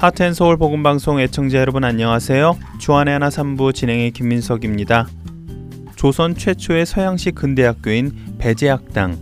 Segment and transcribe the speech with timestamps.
[0.00, 2.56] 하트앤서울 복음방송 애청자 여러분 안녕하세요.
[2.78, 5.06] 주안의 하나 3부 진행의 김민석입니다.
[5.94, 9.18] 조선 최초의 서양식 근대학교인 배제학당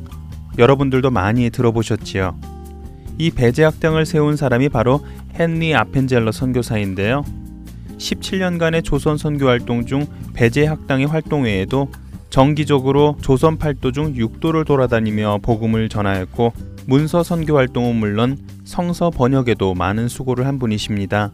[0.56, 2.38] 여러분들도 많이 들어보셨지요.
[3.18, 5.04] 이 배제학당을 세운 사람이 바로
[5.36, 7.24] 헨리 아펜젤러 선교사인데요.
[7.98, 11.90] 17년간의 조선 선교 활동 중 배제학당의 활동 외에도
[12.30, 16.52] 정기적으로 조선 팔도 중 6도를 돌아다니며 복음을 전하였고
[16.88, 21.32] 문서 선교 활동은 물론 성서 번역에도 많은 수고를 한 분이십니다.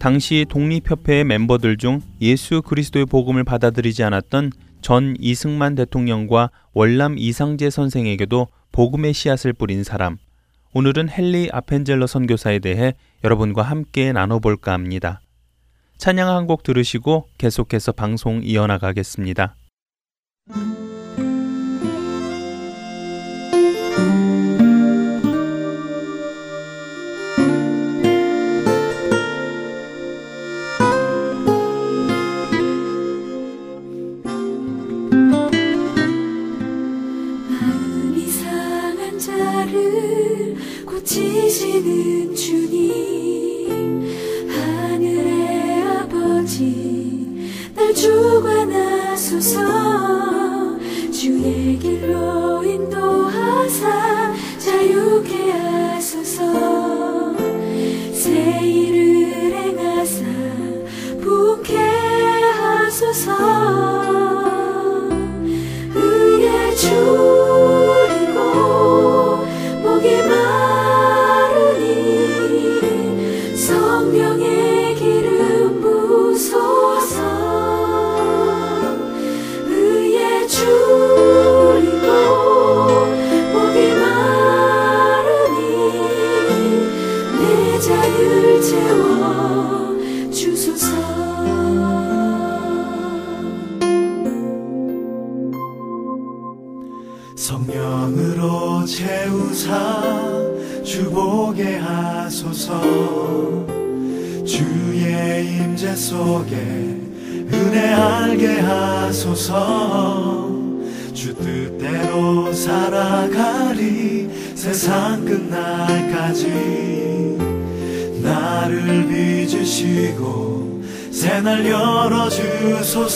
[0.00, 4.50] 당시 독립협회의 멤버들 중 예수 그리스도의 복음을 받아들이지 않았던
[4.80, 10.16] 전 이승만 대통령과 월남 이상재 선생에게도 복음의 씨앗을 뿌린 사람.
[10.72, 15.20] 오늘은 헨리 아펜젤러 선교사에 대해 여러분과 함께 나눠볼까 합니다.
[15.98, 19.54] 찬양 한 곡 들으시고 계속해서 방송 이어나가겠습니다.
[41.04, 44.08] 지시는 주님
[44.48, 49.60] 하늘의 아버지 날 주관하소서.
[51.12, 57.34] 주의 길로 인도하사 자유케 하소서.
[58.12, 60.24] 새 일을 행하사
[61.20, 61.76] 부케
[62.56, 63.36] 하소서.
[65.94, 67.33] 의의 줄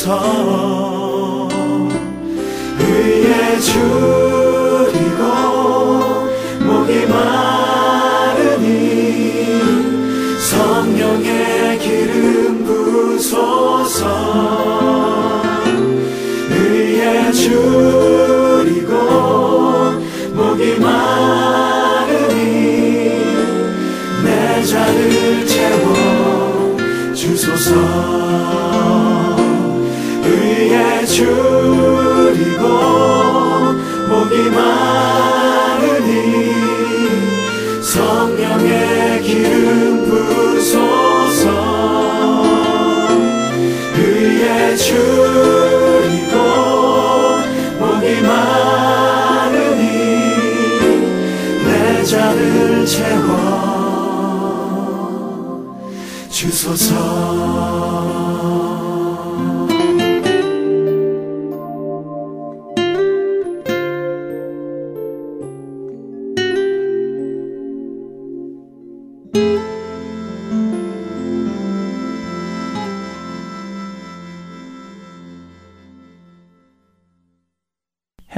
[0.08, 0.37] 서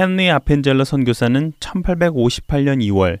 [0.01, 3.19] 헨리 아펜젤러 선교사는 1858년 2월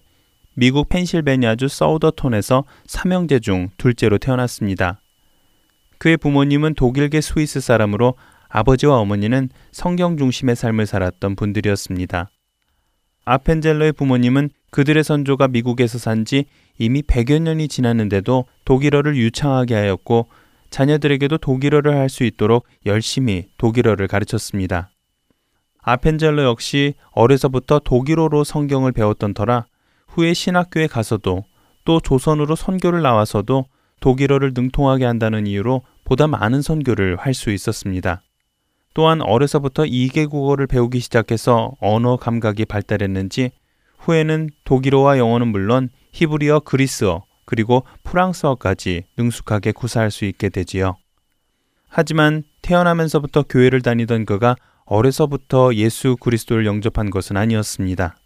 [0.55, 4.99] 미국 펜실베니아주 서우더톤에서 삼형제 중 둘째로 태어났습니다.
[5.99, 8.15] 그의 부모님은 독일계 스위스 사람으로
[8.49, 12.31] 아버지와 어머니는 성경 중심의 삶을 살았던 분들이었습니다.
[13.25, 16.45] 아펜젤러의 부모님은 그들의 선조가 미국에서 산 지
[16.79, 20.29] 이미 100여 년이 지났는데도 독일어를 유창하게 하였고
[20.71, 24.90] 자녀들에게도 독일어를 할 수 있도록 열심히 독일어를 가르쳤습니다.
[25.81, 29.65] 아펜젤러 역시 어려서부터 독일어로 성경을 배웠던 터라
[30.07, 31.43] 후에 신학교에 가서도
[31.85, 33.65] 또 조선으로 선교를 나와서도
[33.99, 38.21] 독일어를 능통하게 한다는 이유로 보다 많은 선교를 할 수 있었습니다.
[38.93, 43.51] 또한 어려서부터 2개 국어를 배우기 시작해서 언어 감각이 발달했는지
[43.99, 50.97] 후에는 독일어와 영어는 물론 히브리어, 그리스어, 그리고 프랑스어까지 능숙하게 구사할 수 있게 되지요.
[51.87, 54.55] 하지만 태어나면서부터 교회를 다니던 그가
[54.91, 58.17] 어려서부터 예수 그리스도를 영접한 것은 아니었습니다.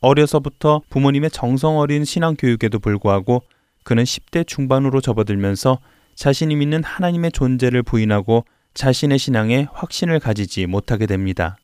[0.00, 3.42] 어려서부터 부모님의 정성 어린 신앙 교육에도 불구하고
[3.82, 5.80] 그는 10대 중반으로 접어들면서
[6.14, 8.44] 자신이 믿는 하나님의 존재를 부인하고
[8.74, 11.56] 자신의 신앙에 확신을 가지지 못하게 됩니다.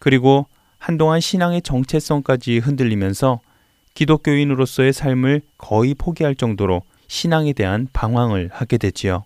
[0.00, 0.46] 그리고
[0.78, 3.38] 한동안 신앙의 정체성까지 흔들리면서
[3.94, 9.22] 기독교인으로서의 삶을 거의 포기할 정도로 신앙에 대한 방황을 하게 되지요.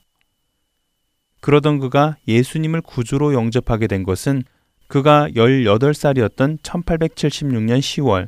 [1.47, 4.43] 그러던 그가 예수님을 구주로 영접하게 된 것은
[4.89, 8.27] 그가 18살이었던 1876년 10월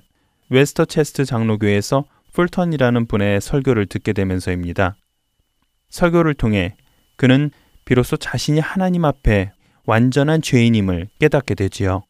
[0.50, 4.94] 웨스터체스트 장로교에서 풀턴이라는 분의 설교를 듣게 되면서입니다.
[5.88, 6.76] 설교를 통해
[7.16, 7.50] 그는
[7.84, 9.50] 비로소 자신이 하나님 앞에
[9.84, 12.04] 완전한 죄인임을 깨닫게 되지요.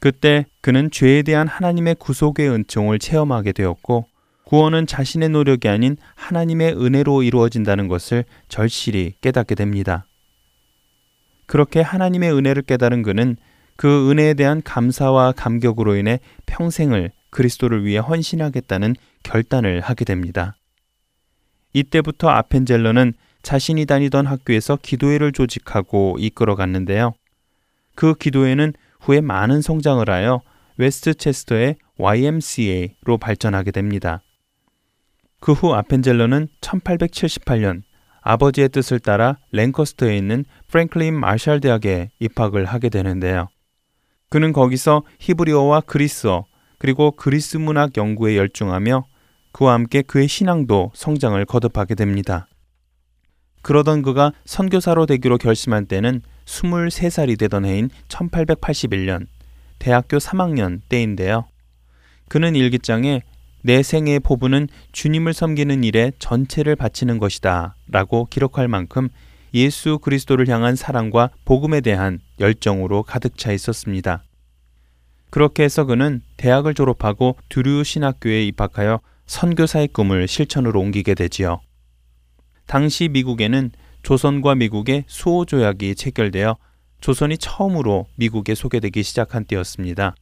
[0.00, 4.06] 그때 그는 죄에 대한 하나님의 구속의 은총을 체험하게 되었고
[4.44, 10.06] 구원은 자신의 노력이 아닌 하나님의 은혜로 이루어진다는 것을 절실히 깨닫게 됩니다.
[11.46, 13.36] 그렇게 하나님의 은혜를 깨달은 그는
[13.76, 20.54] 그 은혜에 대한 감사와 감격으로 인해 평생을 그리스도를 위해 헌신하겠다는 결단을 하게 됩니다.
[21.72, 27.14] 이때부터 아펜젤러는 자신이 다니던 학교에서 기도회를 조직하고 이끌어 갔는데요.
[27.94, 30.40] 그 기도회는 후에 많은 성장을 하여
[30.76, 34.22] 웨스트체스터의 YMCA로 발전하게 됩니다.
[35.44, 37.82] 그 후 아펜젤러는 1878년
[38.22, 43.48] 아버지의 뜻을 따라 랭커스터에 있는 프랭클린 마샬 대학에 입학을 하게 되는데요.
[44.30, 46.46] 그는 거기서 히브리어와 그리스어
[46.78, 49.04] 그리고 그리스 문학 연구에 열중하며
[49.52, 52.48] 그와 함께 그의 신앙도 성장을 거듭하게 됩니다.
[53.60, 59.26] 그러던 그가 선교사로 되기로 결심한 때는 23살이 되던 해인 1881년
[59.78, 61.44] 대학교 3학년 때인데요.
[62.30, 63.20] 그는 일기장에
[63.66, 69.08] 내 생애의 포부는 주님을 섬기는 일에 전체를 바치는 것이다 라고 기록할 만큼
[69.54, 74.22] 예수 그리스도를 향한 사랑과 복음에 대한 열정으로 가득 차 있었습니다.
[75.30, 81.60] 그렇게 해서 그는 대학을 졸업하고 두류 신학교에 입학하여 선교사의 꿈을 실천으로 옮기게 되지요.
[82.66, 83.70] 당시 미국에는
[84.02, 86.58] 조선과 미국의 수호 조약이 체결되어
[87.00, 90.14] 조선이 처음으로 미국에 소개되기 시작한 때였습니다.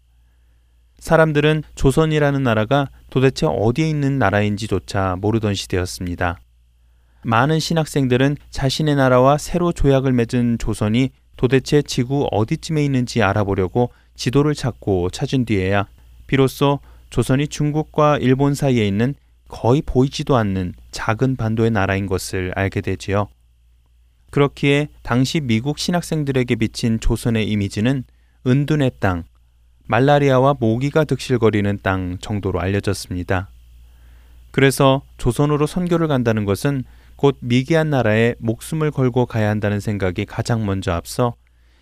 [1.03, 6.39] 사람들은 조선이라는 나라가 도대체 어디에 있는 나라인지조차 모르던 시대였습니다.
[7.25, 15.11] 많은 신학생들은 자신의 나라와 새로 조약을 맺은 조선이 도대체 지구 어디쯤에 있는지 알아보려고 지도를 찾고
[15.11, 15.89] 찾은 뒤에야
[16.29, 16.79] 비로소
[17.11, 19.17] 조선이 중국과 일본 사이에 있는
[19.49, 23.27] 거의 보이지도 않는 작은 반도의 나라인 것을 알게 되지요.
[24.31, 28.05] 그렇기에 당시 미국 신학생들에게 비친 조선의 이미지는
[28.47, 29.25] 은둔의 땅,
[29.87, 33.49] 말라리아와 모기가 득실거리는 땅 정도로 알려졌습니다.
[34.51, 36.85] 그래서 조선으로 선교를 간다는 것은
[37.17, 41.35] 곧 미개한 나라에 목숨을 걸고 가야 한다는 생각이 가장 먼저 앞서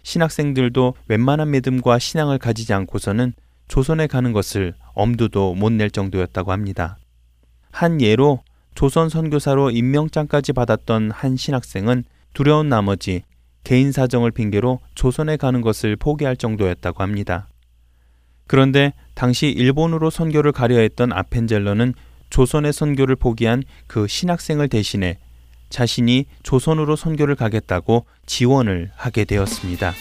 [0.03, 3.33] 신학생들도 웬만한 믿음과 신앙을 가지지 않고서는
[3.69, 6.99] 조선에 가는 것을 엄두도 못 낼 정도였다고 합니다.
[7.71, 8.41] 한 예로
[8.75, 13.23] 조선 선교사로 임명장까지 받았던 한 신학생은 두려운 나머지
[13.63, 17.47] 개인 사정을 핑계로 조선에 가는 것을 포기할 정도였다고 합니다.
[18.51, 21.95] 그런데 당시 일본으로 선교를 가려 했던 아펜젤러는
[22.31, 25.19] 조선의 선교를 포기한 그 신학생을 대신해
[25.69, 29.93] 자신이 조선으로 선교를 가겠다고 지원을 하게 되었습니다.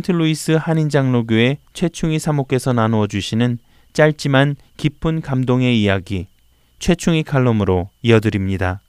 [0.00, 3.58] 세인트 루이스 한인장로교회 최충희 사모께서 나누어 주시는
[3.92, 6.26] 짧지만 깊은 감동의 이야기
[6.78, 8.80] 최충희 칼럼으로 이어드립니다.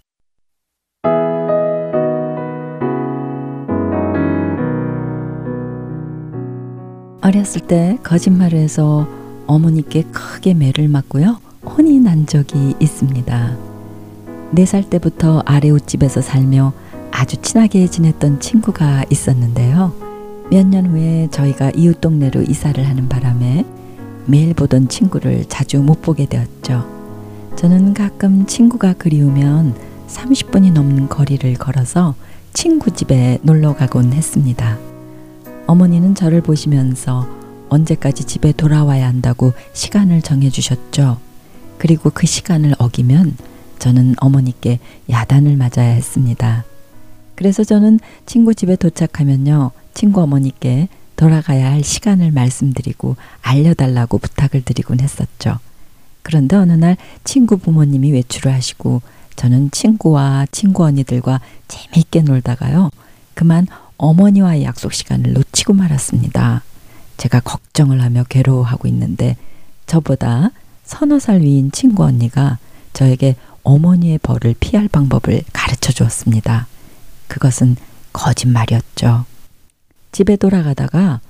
[7.22, 9.08] 어렸을 때 거짓말을 해서
[9.48, 11.40] 어머니께 크게 매를 맞고요.
[11.66, 13.58] 혼이 난 적이 있습니다.
[14.54, 16.74] 네 살 때부터 아래 윗집에서 살며
[17.12, 20.01] 아주 친하게 지냈던 친구가 있었는데요.
[20.52, 23.66] 몇 년 후에 저희가 이웃 동네로 이사를 하는 바람에
[24.26, 26.86] 매일 보던 친구를 자주 못 보게 되었죠.
[27.56, 29.76] 저는 가끔 친구가 그리우면
[30.08, 32.16] 30분이 넘는 거리를 걸어서
[32.54, 34.78] 친구 집에 놀러 가곤 했습니다.
[35.68, 37.28] 어머니는 저를 보시면서
[37.70, 41.18] 언제까지 집에 돌아와야 한다고 시간을 정해 주셨죠.
[41.78, 43.38] 그리고 그 시간을 어기면
[43.80, 44.80] 저는 어머니께
[45.10, 46.66] 야단을 맞아야 했습니다.
[47.36, 49.72] 그래서 저는 친구 집에 도착하면요.
[49.94, 55.60] 친구 어머니께 돌아가야 할 시간을 말씀드리고 알려달라고 부탁을 드리곤 했었죠.
[56.24, 59.02] 그런데 어느 날 친구 부모님이 외출을 하시고
[59.36, 62.92] 저는 친구와 친구 언니들과 재미있게 놀다가요.
[63.34, 63.68] 그만
[63.98, 66.64] 어머니와의 약속 시간을 놓치고 말았습니다.
[67.18, 69.38] 제가 걱정을 하며 괴로워하고 있는데
[69.86, 70.50] 저보다
[70.84, 72.58] 서너 살 위인 친구 언니가
[72.94, 76.68] 저에게 어머니의 벌을 피할 방법을 가르쳐 주었습니다.
[77.28, 77.76] 그것은
[78.12, 79.26] 거짓말이었죠.
[80.12, 81.22] 집에 돌아가다가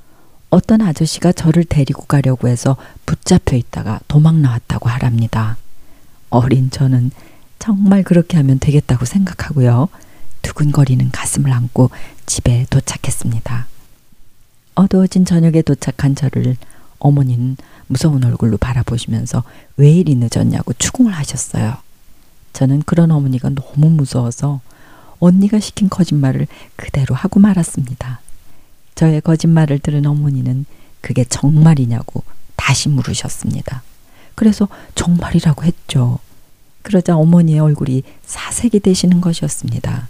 [0.50, 5.58] 어떤 아저씨가 저를 데리고 가려고 해서 붙잡혀 있다가 도망 나왔다고 하랍니다.
[6.30, 7.12] 어린 저는
[7.60, 9.88] 정말 그렇게 하면 되겠다고 생각하고요.
[10.42, 11.92] 두근거리는 가슴을 안고
[12.26, 13.68] 집에 도착했습니다.
[14.76, 16.58] 어두워진 저녁에 도착한 저를
[17.00, 17.58] 어머니는
[17.88, 19.44] 무서운 얼굴로 바라보시면서
[19.78, 21.78] 왜 이리 늦었냐고 추궁을 하셨어요.
[22.54, 24.62] 저는 그런 어머니가 너무 무서워서
[25.20, 28.21] 언니가 시킨 거짓말을 그대로 하고 말았습니다.
[29.02, 30.68] 저의 거짓말을 들은 어머니는
[31.02, 32.24] 그게 정말이냐고
[32.56, 33.82] 다시 물으셨습니다.
[34.36, 36.20] 그래서 정말이라고 했죠.
[36.84, 40.08] 그러자 어머니의 얼굴이 사색이 되시는 것이었습니다.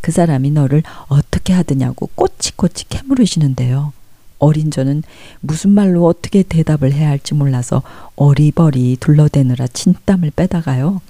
[0.00, 3.92] 그 사람이 너를 어떻게 하드냐고 꼬치꼬치 캐물으시는데요.
[4.40, 5.04] 어린 저는
[5.38, 7.84] 무슨 말로 어떻게 대답을 해야 할지 몰라서
[8.16, 11.00] 어리버리 둘러대느라 진땀을 빼다가요.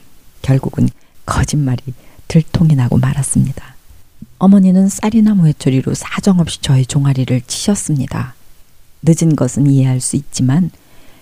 [0.42, 0.90] 결국은
[1.24, 1.80] 거짓말이
[2.28, 3.75] 들통이 나고 말았습니다.
[4.38, 8.34] 어머니는 쌀이나무 회초리로 사정없이 저의 종아리를 치셨습니다.
[9.02, 10.70] 늦은 것은 이해할 수 있지만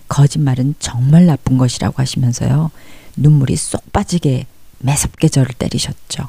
[0.09, 2.71] 거짓말은 정말 나쁜 것이라고 하시면서요.
[3.16, 4.47] 눈물이 쏙 빠지게
[4.80, 6.28] 매섭게 저를 때리셨죠.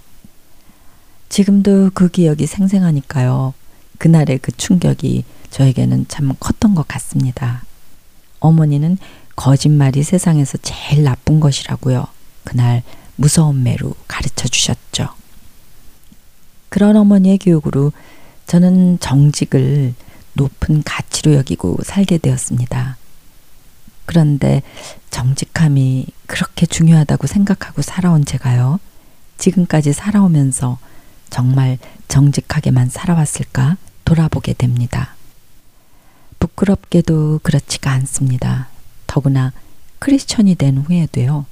[1.30, 3.54] 지금도 그 기억이 생생하니까요.
[3.98, 7.64] 그날의 그 충격이 저에게는 참 컸던 것 같습니다.
[8.40, 8.98] 어머니는
[9.36, 12.06] 거짓말이 세상에서 제일 나쁜 것이라고요.
[12.44, 12.84] 그날
[13.16, 15.10] 무서운 매로 가르쳐 주셨죠.
[16.76, 17.94] 그런 어머니의 교육으로
[18.48, 19.94] 저는 정직을
[20.34, 22.98] 높은 가치로 여기고 살게 되었습니다.
[24.06, 24.62] 그런데
[25.10, 28.82] 정직함이 그렇게 중요하다고 생각하고 살아온 제가요.
[29.38, 30.78] 지금까지 살아오면서
[31.30, 31.78] 정말
[32.10, 35.16] 정직하게만 살아왔을까 돌아보게 됩니다.
[36.40, 38.68] 부끄럽게도 그렇지가 않습니다.
[39.08, 39.54] 더구나
[40.00, 41.46] 크리스천이 된 후에도요.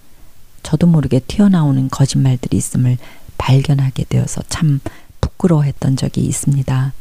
[0.63, 2.97] 저도 모르게 튀어나오는 거짓말들이 있음을
[3.37, 4.81] 발견하게 되어서 참
[5.37, 6.93] 부끄러워했던 적이 있습니다.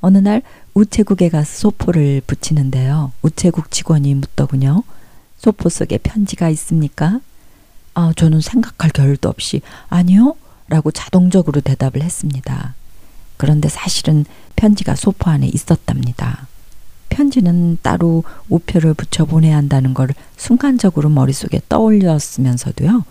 [0.00, 0.42] 어느 날
[0.74, 3.12] 우체국에 가서 소포를 붙이는데요.
[3.22, 4.82] 우체국 직원이 묻더군요.
[5.38, 7.20] 소포 속에 편지가 있습니까?
[7.94, 10.36] 아, 저는 생각할 겨를도 없이 아니요?
[10.68, 12.74] 라고 자동적으로 대답을 했습니다.
[13.36, 14.24] 그런데 사실은
[14.56, 16.46] 편지가 소포 안에 있었답니다.
[17.08, 23.04] 편지는 따로 우표를 붙여 보내야 한다는 걸 순간적으로 머릿속에 떠올렸으면서도요.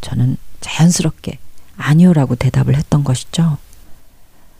[0.00, 1.38] 저는 자연스럽게
[1.76, 3.58] 아니요라고 대답을 했던 것이죠.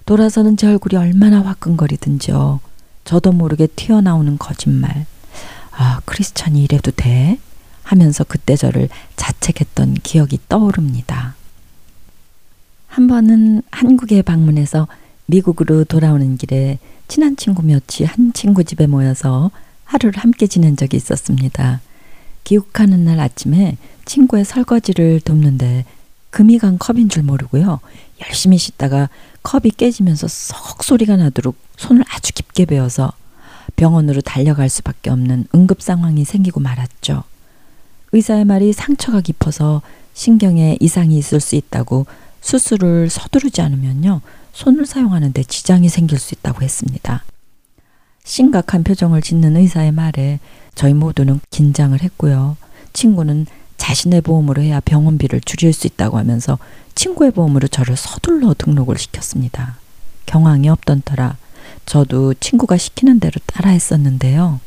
[0.06, 2.60] 돌아서는 제 얼굴이 얼마나 화끈거리든지요.
[3.04, 5.06] 저도 모르게 튀어나오는 거짓말.
[5.72, 7.38] 아, 크리스찬이 이래도 돼?
[7.82, 11.34] 하면서 그때 저를 자책했던 기억이 떠오릅니다.
[12.86, 14.88] 한 번은 한국에 방문해서
[15.26, 19.50] 미국으로 돌아오는 길에 친한 친구 몇이 한 친구 집에 모여서
[19.84, 21.80] 하루를 함께 지낸 적이 있었습니다.
[22.44, 25.84] 귀국하는 날 아침에 친구의 설거지를 돕는데
[26.34, 27.78] 금이 간 컵인 줄 모르고요.
[28.26, 29.08] 열심히 씻다가
[29.44, 33.12] 컵이 깨지면서 썩 소리가 나도록 손을 아주 깊게 베어서
[33.76, 37.22] 병원으로 달려갈 수밖에 없는 응급 상황이 생기고 말았죠.
[38.10, 39.80] 의사의 말이 상처가 깊어서
[40.12, 42.06] 신경에 이상이 있을 수 있다고
[42.40, 44.20] 수술을 서두르지 않으면요.
[44.52, 47.22] 손을 사용하는데 지장이 생길 수 있다고 했습니다.
[48.24, 50.40] 심각한 표정을 짓는 의사의 말에
[50.74, 52.56] 저희 모두는 긴장을 했고요.
[52.92, 56.58] 친구는 자신의 보험으로 해야 병원비를 줄일 수 있다고 하면서
[56.94, 59.76] 친구의 보험으로 저를 서둘러 등록을 시켰습니다.
[60.26, 61.36] 경황이 없던 터라
[61.86, 64.60] 저도 친구가 시키는 대로 따라 했었는데요.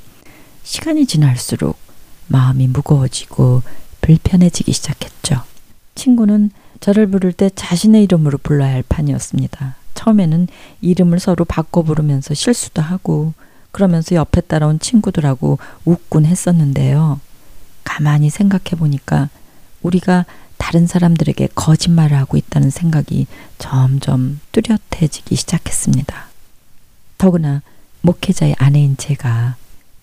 [0.64, 1.78] 시간이 지날수록
[2.28, 3.64] 마음이 무거워지고
[4.02, 5.44] 불편해지기 시작했죠.
[5.96, 9.76] 친구는 저를 부를 때 자신의 이름으로 불러야 할 판이었습니다.
[9.96, 10.48] 처음에는
[10.82, 13.34] 이름을 서로 바꿔 부르면서 실수도 하고
[13.72, 17.20] 그러면서 옆에 따라온 친구들하고 웃곤 했었는데요.
[17.88, 19.30] 가만히 생각해 보니까
[19.82, 20.26] 우리가
[20.58, 26.28] 다른 사람들에게 거짓말을 하고 있다는 생각이 점점 뚜렷해지기 시작했습니다.
[27.18, 27.62] 더구나
[28.02, 29.56] 목회자의 아내인 제가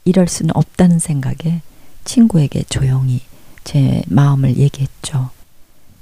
[0.07, 1.61] 이럴 수는 없다는 생각에
[2.05, 3.21] 친구에게 조용히
[3.65, 5.31] 제 마음을 얘기했죠.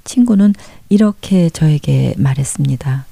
[0.05, 0.55] 친구는
[0.88, 3.07] 이렇게 저에게 말했습니다.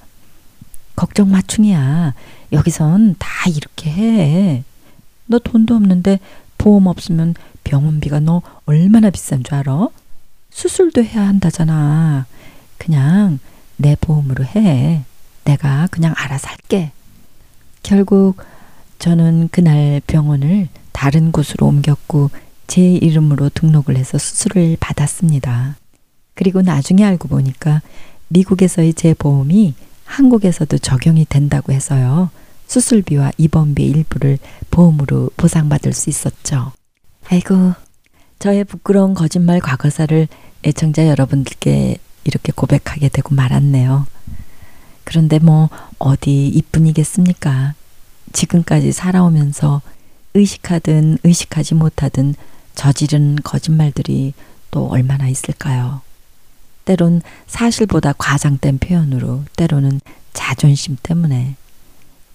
[0.95, 2.15] 걱정 마, 충이야.
[2.53, 4.65] 여기선 다 이렇게 해.
[5.27, 6.21] 너 돈도 없는데
[6.59, 7.35] 보험 없으면
[7.71, 9.89] 병원비가 너 얼마나 비싼 줄 알아?
[10.51, 12.27] 수술도 해야 한다잖아.
[12.79, 13.39] 그냥
[13.77, 15.05] 내 보험으로 해.
[15.45, 16.91] 내가 그냥 알아서 할게.
[17.85, 18.39] 결국
[18.99, 22.31] 저는 그날 병원을 다른 곳으로 옮겼고
[22.67, 25.77] 제 이름으로 등록을 해서 수술을 받았습니다.
[26.35, 27.83] 그리고 나중에 알고 보니까
[28.29, 29.75] 미국에서의 제 보험이
[30.07, 32.31] 한국에서도 적용이 된다고 해서요.
[32.67, 34.39] 수술비와 입원비 일부를
[34.71, 36.73] 보험으로 보상받을 수 있었죠.
[37.33, 37.75] 아이고,
[38.41, 40.27] 저의 부끄러운 거짓말 과거사를
[40.65, 44.09] 애청자 여러분들께 이렇게 고백하게 되고 말았네요.
[45.05, 45.69] 그런데 뭐
[46.01, 47.75] 어디 이뿐이겠습니까?
[48.33, 49.81] 지금까지 살아오면서
[50.35, 52.35] 의식하든 의식하지 못하든
[52.75, 54.35] 저지른 거짓말들이
[54.73, 56.01] 또 얼마나 있을까요?
[56.85, 60.01] 때론 사실보다 과장된 표현으로, 때로는
[60.33, 61.55] 자존심 때문에,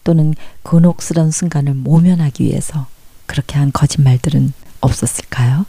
[0.06, 2.88] 또는 곤혹스러운 순간을 모면하기 위해서
[3.26, 4.54] 그렇게 한 거짓말들은
[4.86, 5.66] 없었을까요?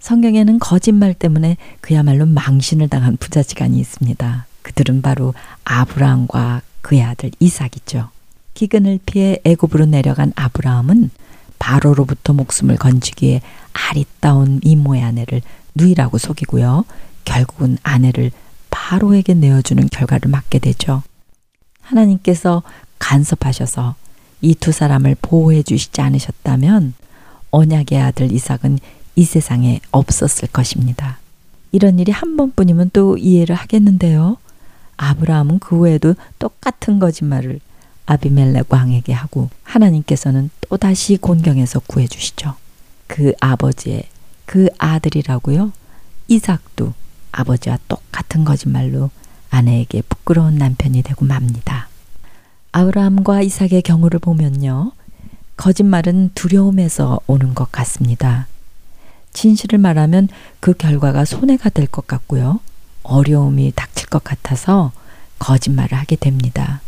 [0.00, 4.46] 성경에는 거짓말 때문에 그야말로 망신을 당한 부자지간이 있습니다.
[4.62, 5.32] 그들은 바로
[5.64, 8.10] 아브라함과 그의 아들 이삭이죠.
[8.52, 11.10] 기근을 피해 애굽으로 내려간 아브라함은
[11.58, 13.40] 바로로부터 목숨을 건지기 위해
[13.72, 15.40] 아리따운 이모의 아내를
[15.74, 16.84] 누이라고 속이고요.
[17.24, 18.30] 결국은 아내를
[18.70, 21.02] 바로에게 내어주는 결과를 맞게 되죠.
[21.80, 22.62] 하나님께서
[22.98, 23.94] 간섭하셔서
[24.42, 26.92] 이 두 사람을 보호해 주시지 않으셨다면
[27.54, 28.80] 언약의 아들 이삭은
[29.14, 31.18] 이 세상에 없었을 것입니다.
[31.70, 34.38] 이런 일이 한 번뿐이면 또 이해를 하겠는데요.
[34.96, 37.60] 아브라함은 그 후에도 똑같은 거짓말을
[38.06, 42.54] 아비멜렉 왕에게 하고 하나님께서는 또다시 곤경에서 구해 주시죠.
[43.06, 44.08] 그 아버지의
[44.46, 45.72] 그 아들이라고요.
[46.26, 46.92] 이삭도
[47.30, 49.10] 아버지와 똑같은 거짓말로
[49.50, 51.88] 아내에게 부끄러운 남편이 되고 맙니다.
[52.72, 54.90] 아브라함과 이삭의 경우를 보면요.
[55.56, 58.46] 거짓말은 두려움에서 오는 것 같습니다.
[59.32, 60.28] 진실을 말하면
[60.60, 62.60] 그 결과가 손해가 될 것 같고요.
[63.02, 64.92] 어려움이 닥칠 것 같아서
[65.38, 66.80] 거짓말을 하게 됩니다.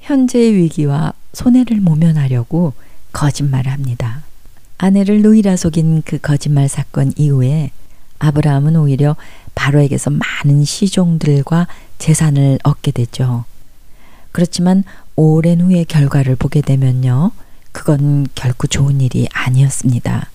[0.00, 2.74] 현재의 위기와 손해를 모면하려고
[3.12, 4.22] 거짓말을 합니다.
[4.78, 7.70] 아내를 노이라 속인 그 거짓말 사건 이후에
[8.18, 9.16] 아브라함은 오히려
[9.54, 11.66] 바로에게서 많은 시종들과
[11.98, 13.44] 재산을 얻게 되죠.
[14.32, 14.84] 그렇지만
[15.16, 17.30] 오랜 후의 결과를 보게 되면요.
[17.74, 20.30] 그건 결코 좋은 일이 아니었습니다.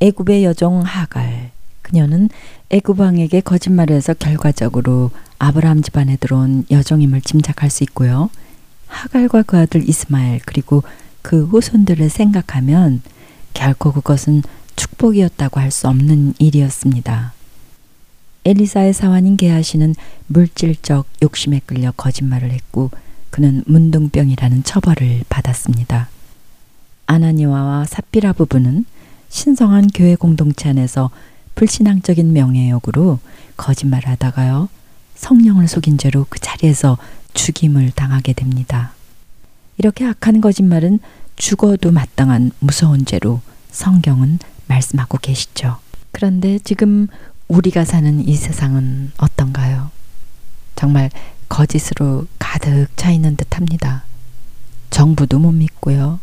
[0.00, 2.28] 애굽의 여종 하갈 그녀는
[2.68, 8.28] 애굽 왕에게 거짓말을 해서 결과적으로 아브라함 집안에 들어온 여종임을 짐작할 수 있고요.
[8.88, 10.82] 하갈과 그 아들 이스마엘 그리고
[11.22, 13.02] 그 후손들을 생각하면
[13.54, 14.42] 결코 그것은
[14.74, 17.32] 축복이었다고 할 수 없는 일이었습니다.
[18.44, 19.94] 엘리사의 사환인 게하시는
[20.26, 22.90] 물질적 욕심에 끌려 거짓말을 했고
[23.30, 26.08] 그는 문둥병이라는 처벌을 받았습니다.
[27.06, 28.84] 아나니와와 삽비라 부부는
[29.28, 31.10] 신성한 교회 공동체 안에서
[31.54, 33.18] 불신앙적인 명예욕으로
[33.56, 34.68] 거짓말을 하다가요.
[35.14, 36.98] 성령을 속인 죄로 그 자리에서
[37.32, 38.92] 죽임을 당하게 됩니다.
[39.78, 41.00] 이렇게 악한 거짓말은
[41.36, 43.40] 죽어도 마땅한 무서운 죄로
[43.70, 44.38] 성경은
[44.68, 45.78] 말씀하고 계시죠.
[46.12, 47.08] 그런데 지금
[47.48, 49.90] 우리가 사는 이 세상은 어떤가요?
[50.74, 51.10] 정말
[51.48, 54.04] 거짓으로 가득 차 있는 듯 합니다.
[54.90, 56.20] 정부도 못 믿고요.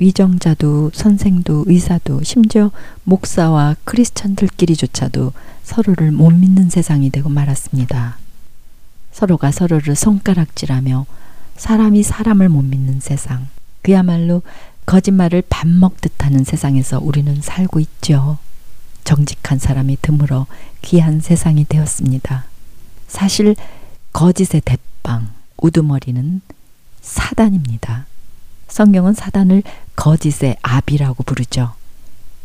[0.00, 2.70] 위정자도 선생도 의사도 심지어
[3.04, 5.32] 목사와 크리스천들끼리조차도
[5.62, 8.16] 서로를 못 믿는 세상이 되고 말았습니다.
[9.12, 11.06] 서로가 서로를 손가락질하며
[11.56, 13.46] 사람이 사람을 못 믿는 세상.
[13.82, 14.42] 그야말로
[14.86, 18.38] 거짓말을 밥 먹듯 하는 세상에서 우리는 살고 있죠.
[19.04, 20.46] 정직한 사람이 드물어
[20.82, 22.44] 귀한 세상이 되었습니다.
[23.06, 23.54] 사실
[24.12, 26.40] 거짓의 대빵, 우두머리는
[27.02, 28.06] 사단입니다.
[28.70, 29.62] 성경은 사단을
[29.96, 31.72] 거짓의 아비라고 부르죠.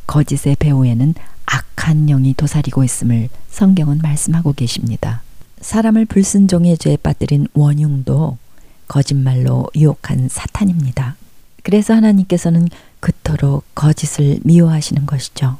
[0.07, 1.13] 거짓의 배후에는
[1.45, 5.21] 악한 영이 도사리고 있음을 성경은 말씀하고 계십니다.
[5.61, 8.38] 사람을 불순종의 죄에 빠뜨린 원흉도
[8.88, 11.15] 거짓말로 유혹한 사탄입니다.
[11.63, 12.67] 그래서 하나님께서는
[12.99, 15.57] 그토록 거짓을 미워하시는 것이죠.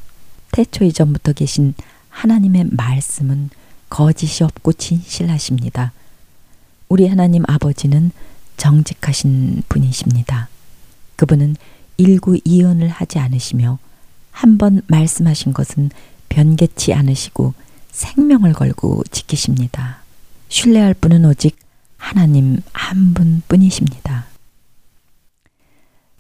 [0.52, 1.74] 태초 이전부터 계신
[2.10, 3.50] 하나님의 말씀은
[3.90, 5.92] 거짓이 없고 진실하십니다.
[6.90, 8.12] 우리 하나님 아버지는
[8.58, 10.50] 정직하신 분이십니다.
[11.16, 11.56] 그분은
[11.98, 13.80] 일구이연을 하지 않으시며
[14.32, 15.92] 한 번 말씀하신 것은
[16.30, 17.54] 변개치 않으시고
[17.92, 20.00] 생명을 걸고 지키십니다.
[20.50, 21.58] 신뢰할 분은 오직
[21.98, 24.26] 하나님 한 분뿐이십니다.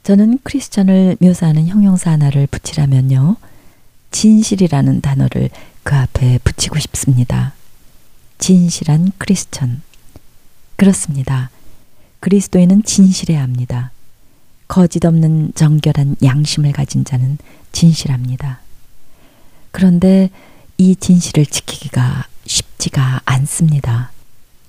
[0.03, 3.36] 저는 크리스천을 묘사하는 형용사 하나를 붙이라면요.
[4.12, 5.49] 진실이라는 단어를
[5.84, 7.53] 그 앞에 붙이고 싶습니다.
[8.38, 9.81] 진실한 크리스천.
[10.77, 11.49] 그렇습니다.
[12.21, 13.91] 그리스도인은 진실해야 합니다.
[14.67, 17.38] 거짓 없는 정결한 양심을 가진 자는
[17.71, 18.60] 진실합니다.
[19.71, 20.30] 그런데
[20.78, 24.12] 이 진실을 지키기가 쉽지가 않습니다.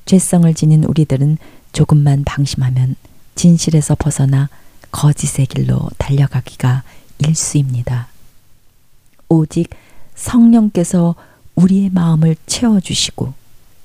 [0.04, 1.38] 죄성을 지닌 우리들은
[1.72, 2.96] 조금만 방심하면
[3.34, 4.48] 진실에서 벗어나
[4.92, 6.82] 거짓의 길로 달려가기가
[7.18, 8.08] 일수입니다.
[9.28, 9.70] 오직
[10.14, 11.14] 성령께서
[11.54, 13.34] 우리의 마음을 채워주시고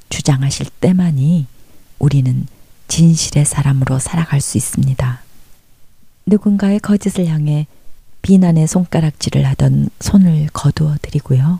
[0.10, 1.48] 주장하실 때만이
[2.00, 2.48] 우리는
[2.88, 5.22] 진실의 사람으로 살아갈 수 있습니다.
[6.26, 7.68] 누군가의 거짓을 향해
[8.22, 11.60] 비난의 손가락질을 하던 손을 거두어 드리고요.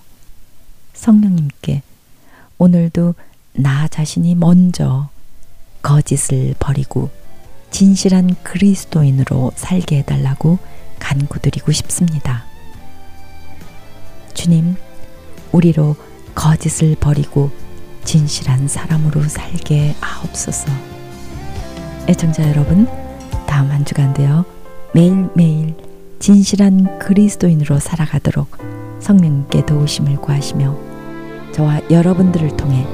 [0.94, 1.82] 성령님께
[2.58, 3.16] 오늘도
[3.54, 5.10] 나 자신이 먼저
[5.82, 7.10] 거짓을 버리고
[7.72, 10.60] 진실한 그리스도인으로 살게 해달라고
[11.00, 12.44] 간구드리고 싶습니다.
[14.34, 14.76] 주님,
[15.52, 15.96] 우리로
[16.36, 17.52] 거짓을 버리고
[18.04, 20.72] 진실한 사람으로 살게 하옵소서.
[22.08, 22.88] 애청자 여러분,
[23.52, 24.46] 다음 한 주간도요,
[24.94, 25.76] 매일매일
[26.20, 28.58] 진실한 그리스도인으로 살아가도록
[29.02, 30.78] 성령께 도우심을 구하시며,
[31.52, 32.88] 저와 여러분들을 통해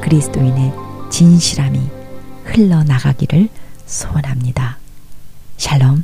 [0.00, 0.74] 그리스도인의
[1.10, 1.78] 진실함이
[2.42, 3.48] 흘러나가기를
[3.86, 4.78] 소원합니다.
[5.58, 6.02] 샬롬.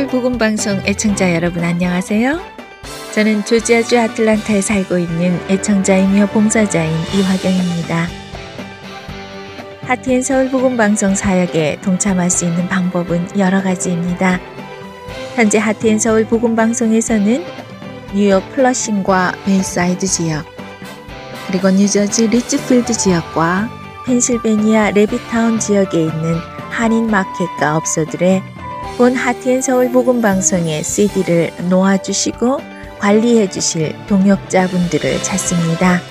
[0.00, 2.40] 서울 복음 방송 애청자 여러분 안녕하세요.
[3.12, 8.06] 저는 조지아주 아틀란타에 살고 있는 애청자이며 봉사자인 이화경입니다.
[9.82, 14.40] 하트앤 서울 복음 방송 사역에 동참할 수 있는 방법은 여러 가지입니다.
[15.34, 17.44] 현재 하트앤 서울 복음 방송에서는
[18.14, 20.46] 뉴욕 플러싱과 베이사이드 지역,
[21.46, 23.68] 그리고 뉴저지 릿지필드 지역과
[24.06, 26.36] 펜실베니아 레비타운 지역에 있는
[26.70, 28.42] 한인 마켓과 업소들의
[29.00, 32.60] 본 하트앤 서울 복음 방송의 CD를 놓아 주시고
[32.98, 36.02] 관리해 주실 동역자분들을 찾습니다.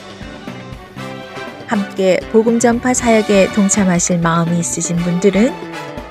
[1.68, 5.54] 함께 복음 전파 사역에 동참하실 마음이 있으신 분들은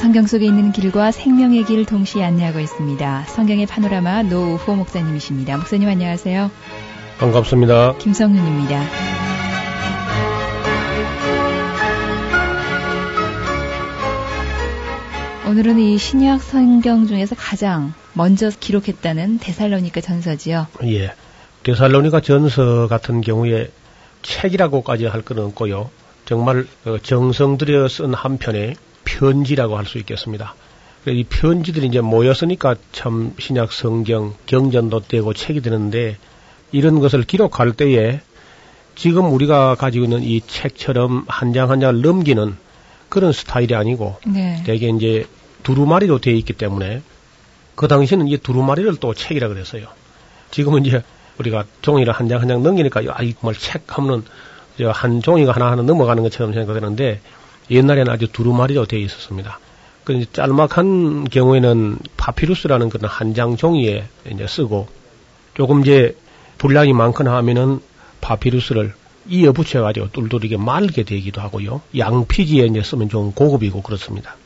[0.00, 3.24] 성경 속에 있는 길과 생명의 길을 동시에 안내하고 있습니다.
[3.24, 5.56] 성경의 파노라마 노우호 목사님이십니다.
[5.56, 6.50] 목사님 안녕하세요.
[7.18, 7.96] 반갑습니다.
[7.98, 8.82] 김성윤입니다.
[15.48, 20.66] 오늘은 이 신약 성경 중에서 가장 먼저 기록했다는 데살로니가 전서지요.
[20.84, 21.12] 예.
[21.62, 23.70] 데살로니가 전서 같은 경우에
[24.22, 25.90] 책이라고까지 할 건 없고요.
[26.24, 28.74] 정말 어, 정성 들여 쓴 한 편의
[29.04, 30.54] 편지라고 할 수 있겠습니다.
[31.06, 36.16] 이 편지들이 이제 모였으니까 참 신약 성경 경전도 되고 책이 되는데
[36.76, 38.20] 이런 것을 기록할 때에
[38.94, 42.56] 지금 우리가 가지고 있는 이 책처럼 한 장 한 장을 넘기는
[43.08, 44.62] 그런 스타일이 아니고 네.
[44.66, 45.26] 대개 이제
[45.62, 47.02] 두루마리로 되어 있기 때문에
[47.74, 49.86] 그 당시에는 이 두루마리를 또 책이라 그랬어요.
[50.50, 51.02] 지금은 이제
[51.38, 54.24] 우리가 종이를 한 장 한 장 넘기니까 아이 정말 책 하면은
[54.78, 57.20] 저한 종이가 하나 하나 넘어가는 것처럼 생각되는데
[57.70, 59.58] 옛날에는 아주 두루마리로 되어 있었습니다.
[60.04, 64.88] 그 이제 짤막한 경우에는 파피루스라는 그런 한 장 종이에 이제 쓰고
[65.54, 66.16] 조금 이제
[66.58, 67.80] 분량이 많거나 하면은
[68.20, 68.94] 파피루스를
[69.28, 71.82] 이어 붙여가지고 뚫뚫이게 말게 되기도 하고요.
[71.96, 74.36] 양피지에 이제 쓰면 좀 고급이고 그렇습니다.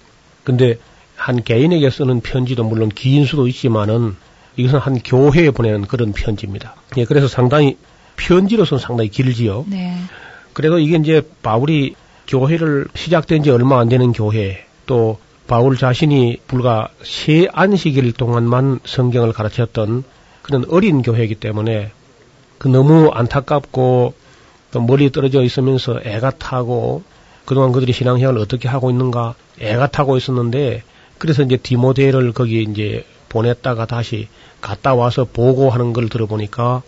[0.45, 0.79] 근데
[1.17, 4.17] 한 개인에게 쓰는 편지도 물론 긴 수도 있지만은
[4.57, 6.75] 이것은 한 교회에 보내는 그런 편지입니다.
[6.97, 7.77] 예, 그래서 상당히
[8.17, 9.67] 편지로서는 상당히 길지요.
[9.69, 9.97] 네.
[10.53, 11.95] 그래도 이게 이제 바울이
[12.27, 19.33] 교회를 시작된 지 얼마 안 되는 교회 또 바울 자신이 불과 세 안식일 동안만 성경을
[19.33, 20.05] 가르쳤던
[20.43, 21.91] 그런 어린 교회이기 때문에
[22.61, 24.13] 그 너무 안타깝고
[24.71, 27.03] 또 멀리 떨어져 있으면서 애가 타고
[27.47, 30.83] 그동안 그들이 신앙생활을 어떻게 하고 있는가 애가 타고 있었는데
[31.17, 34.29] 그래서 이제 디모데를 거기 이제 보냈다가 다시
[34.61, 36.83] 갔다 와서 보고 하는 걸 들어보니까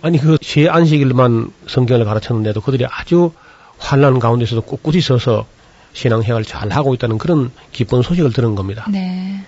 [0.00, 3.32] 아니 그 세 안식일만 성경을 가르쳤는데도 그들이 아주
[3.76, 5.44] 환란 가운데서도 꿋꿋이 서서
[5.92, 8.86] 신앙생활을 잘 하고 있다는 그런 기쁜 소식을 들은 겁니다.
[8.90, 9.44] 네.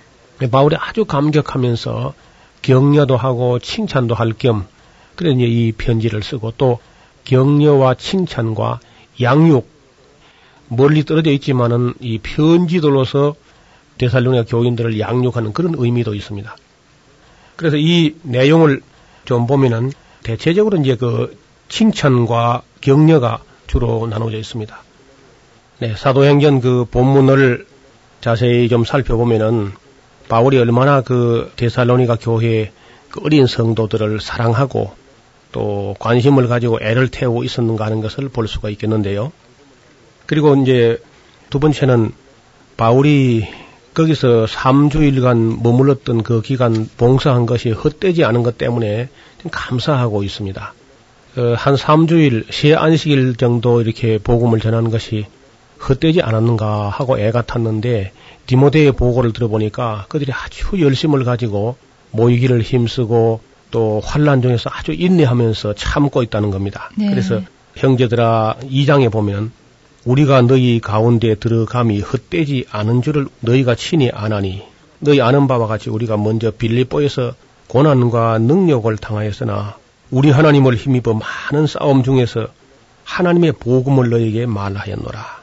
[0.51, 2.13] 바울이 아주 감격하면서
[2.61, 4.67] 격려도 하고 칭찬도 할 겸
[5.17, 6.79] 그래 이제 이 편지를 쓰고 또
[7.25, 8.81] 격려와 칭찬과
[9.21, 9.69] 양육
[10.69, 13.35] 멀리 떨어져 있지만은 이 편지들로서
[13.99, 16.57] 데살로니가 교인들을 양육하는 그런 의미도 있습니다.
[17.57, 18.81] 그래서 이 내용을
[19.25, 19.93] 좀 보면은
[20.23, 21.37] 대체적으로 이제 그
[21.69, 24.83] 칭찬과 격려가 주로 나눠져 있습니다.
[25.81, 27.67] 네, 사도행전 그 본문을
[28.21, 29.73] 자세히 좀 살펴보면은
[30.29, 32.71] 바울이 얼마나 그 데살로니가 교회의
[33.11, 34.93] 그 어린 성도들을 사랑하고
[35.53, 39.33] 또 관심을 가지고 애를 태우고 있었는가 하는 것을 볼 수가 있겠는데요.
[40.27, 41.03] 그리고 이제
[41.51, 42.13] 두 번째는
[42.77, 43.47] 바울이
[43.95, 49.09] 거기서 3주일간 머물렀던 그 기간 봉사한 것이 헛되지 않은 것 때문에
[49.43, 50.75] 좀 감사하고 있습니다.
[51.37, 55.27] 어, 한 3주일, 세 안식일 정도 이렇게 복음을 전하는 것이
[55.89, 58.13] 헛되지 않았는가 하고 애가 탔는데
[58.47, 61.77] 디모데의 보고를 들어보니까 그들이 아주 열심을 가지고
[62.11, 66.91] 모이기를 힘쓰고 또 환란 중에서 아주 인내하면서 참고 있다는 겁니다.
[66.97, 67.11] 네.
[67.11, 67.41] 그래서
[67.77, 69.53] 형제들아 2장에 보면
[70.05, 74.63] 우리가 너희 가운데 들어감이 헛되지 않은 줄을 너희가 친히 아나니
[74.99, 77.35] 너희 아는 바와 같이 우리가 먼저 빌립보에서
[77.69, 79.77] 고난과 능력을 당하였으나
[80.11, 82.49] 우리 하나님을 힘입어 많은 싸움 중에서
[83.05, 85.41] 하나님의 복음을 너에게 말하였노라.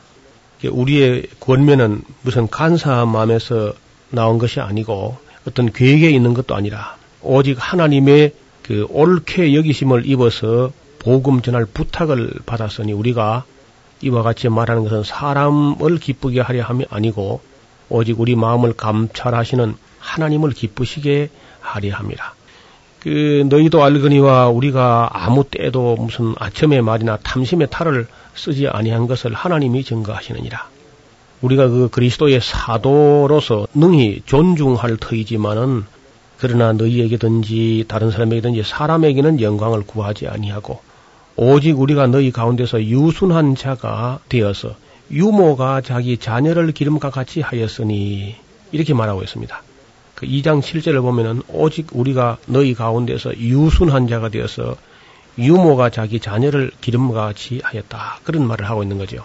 [0.70, 3.74] 우리의 권면은 무슨 간사한 마음에서
[4.10, 8.32] 나온 것이 아니고 어떤 계획에 있는 것도 아니라 오직 하나님의
[8.64, 13.44] 그 옳게 여기심을 입어서 복음 전할 부탁을 받았으니 우리가
[14.02, 17.42] 이와 같이 말하는 것은 사람을 기쁘게 하려 함이 아니고
[17.90, 22.34] 오직 우리 마음을 감찰하시는 하나님을 기쁘시게 하려 함이라.
[23.00, 29.84] 그 너희도 알거니와 우리가 아무 때에도 무슨 아첨의 말이나 탐심의 탈을 쓰지 아니한 것을 하나님이
[29.84, 30.70] 증거하시느니라.
[31.42, 35.86] 우리가 그 그리스도의 사도로서 능히 존중할 터이지만은
[36.40, 40.82] 그러나 너희에게든지 다른 사람에게든지 사람에게는 영광을 구하지 아니하고
[41.36, 44.76] 오직 우리가 너희 가운데서 유순한 자가 되어서
[45.12, 48.36] 유모가 자기 자녀를 기름과 같이 하였으니
[48.72, 49.64] 이렇게 말하고 있습니다.
[50.16, 54.76] 그 2장 7절을 보면은 오직 우리가 너희 가운데서 유순한 자가 되어서
[55.38, 58.20] 유모가 자기 자녀를 기름과 같이 하였다.
[58.24, 59.24] 그런 말을 하고 있는 거죠.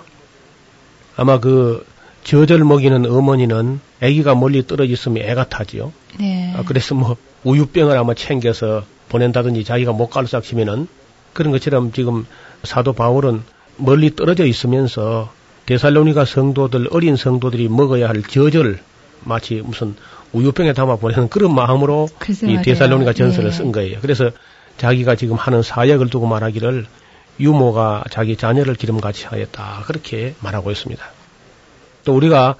[1.16, 1.84] 아마 그
[2.24, 5.92] 저절 먹이는 어머니는 아기가 멀리 떨어져 있으면 애가 타지요.
[6.18, 6.52] 네.
[6.56, 10.86] 아, 그래서 뭐 우유병을 아마 챙겨서 보낸다든지 자기가 못 갈싹 치면은
[11.32, 12.26] 그런 것처럼 지금
[12.62, 13.42] 사도 바울은
[13.76, 15.32] 멀리 떨어져 있으면서
[15.66, 18.80] 데살로니가 성도들 어린 성도들이 먹어야 할 저절
[19.24, 19.94] 마치 무슨
[20.32, 22.08] 우유병에 담아 보내는 그런 마음으로
[22.44, 22.62] 이.
[22.62, 23.52] 데살로니가 전설을 예.
[23.52, 23.98] 쓴 거예요.
[24.00, 24.30] 그래서
[24.78, 26.86] 자기가 지금 하는 사역을 두고 말하기를
[27.40, 31.04] 유모가 자기 자녀를 기름같이 하였다 그렇게 말하고 있습니다.
[32.05, 32.57] 또 우리가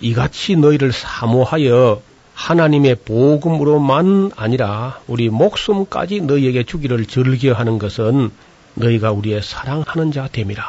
[0.00, 2.02] 이같이 너희를 사모하여
[2.34, 8.30] 하나님의 복음으로만 아니라 우리 목숨까지 너희에게 주기를 즐겨하는 것은
[8.74, 10.64] 너희가 우리의 사랑하는 자 됨이라.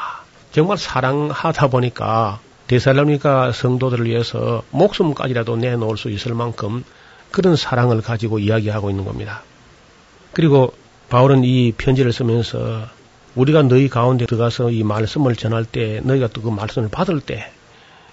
[0.52, 6.84] 정말 사랑하다 보니까 데살로니가 성도들을 위해서 목숨까지라도 내놓을 수 있을 만큼
[7.32, 9.44] 그런 사랑을 가지고 이야기하고 있는 겁니다.
[10.32, 10.74] 그리고
[11.10, 12.86] 바울은 이 편지를 쓰면서
[13.36, 17.52] 우리가 너희 가운데 들어가서 이 말씀을 전할 때 너희가 또 그 말씀을 받을 때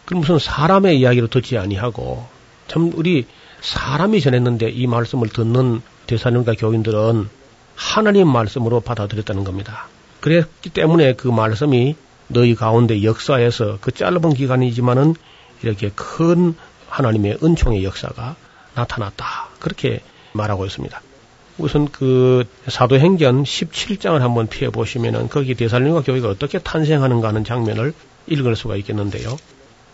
[0.04, 2.26] 그 무슨 사람의 이야기로 듣지 아니하고
[2.68, 3.26] 참 우리
[3.60, 7.28] 사람이 전했는데 이 말씀을 듣는 대사님과 교인들은
[7.74, 9.88] 하나님 말씀으로 받아들였다는 겁니다.
[10.20, 11.96] 그랬기 때문에 그 말씀이
[12.28, 15.14] 너희 가운데 역사에서 그 짧은 기간이지만은
[15.62, 16.54] 이렇게 큰
[16.88, 18.36] 하나님의 은총의 역사가
[18.74, 19.48] 나타났다.
[19.58, 20.00] 그렇게
[20.32, 21.00] 말하고 있습니다.
[21.58, 27.94] 우선 그 사도행전 17장을 한번 피해 보시면은 거기 대살림과 교회가 어떻게 탄생하는가 하는 장면을
[28.26, 29.36] 읽을 수가 있겠는데요.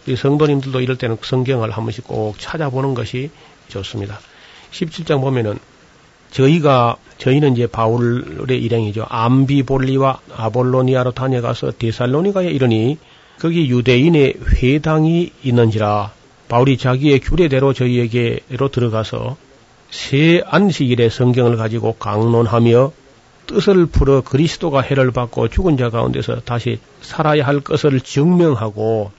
[0.07, 3.31] 이 성도님들도 이럴 때는 성경을 한 번씩 꼭 찾아보는 것이
[3.69, 4.19] 좋습니다.
[4.73, 5.59] 17장 보면은
[6.31, 9.05] 저희가 저희는 이제 바울의 일행이죠.
[9.09, 12.99] 암비볼리와 아볼로니아로 다녀가서 데살로니가에 이르니
[13.39, 16.13] 거기 유대인의 회당이 있는지라
[16.49, 19.37] 바울이 자기의 규례대로 저희에게로 들어가서
[19.91, 22.93] 새 안식일에 성경을 가지고 강론하며
[23.47, 29.11] 뜻을 풀어 그리스도가 해를 받고 죽은 자 가운데서 다시 살아야 할 것을 증명하고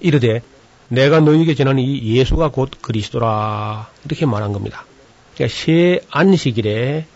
[0.00, 0.42] 이르되
[0.88, 4.84] 내가 너희에게 전하는 이 예수가 곧 그리스도라 이렇게 말한 겁니다.
[5.34, 7.06] 그러니까 새 안식일에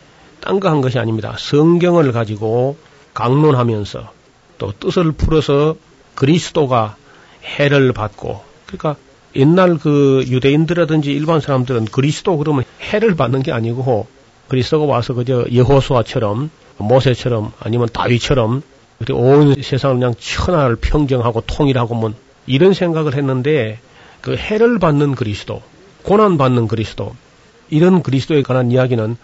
[0.41, 1.35] 딴 거 한 것이 아닙니다.
[1.39, 2.77] 성경을 가지고
[3.15, 4.13] 강론하면서
[4.59, 5.75] 또 뜻을 풀어서
[6.15, 6.97] 그리스도가
[7.45, 8.97] 해를 받고 그러니까
[9.37, 14.07] 옛날 그 유대인들이라든지 일반 사람들은 그리스도 그러면 해를 받는 게 아니고
[14.49, 18.63] 그리스도가 와서 그저 여호수아처럼 모세처럼 아니면 다윗처럼
[19.13, 22.13] 온 세상을 그냥 천하를 평정하고 통일하고 뭐
[22.47, 23.79] 이런 생각을 했는데
[24.21, 25.63] 그 해를 받는 그리스도,
[26.03, 27.15] 고난 받는 그리스도
[27.71, 29.17] 이런 그리스도에 관한 이야기는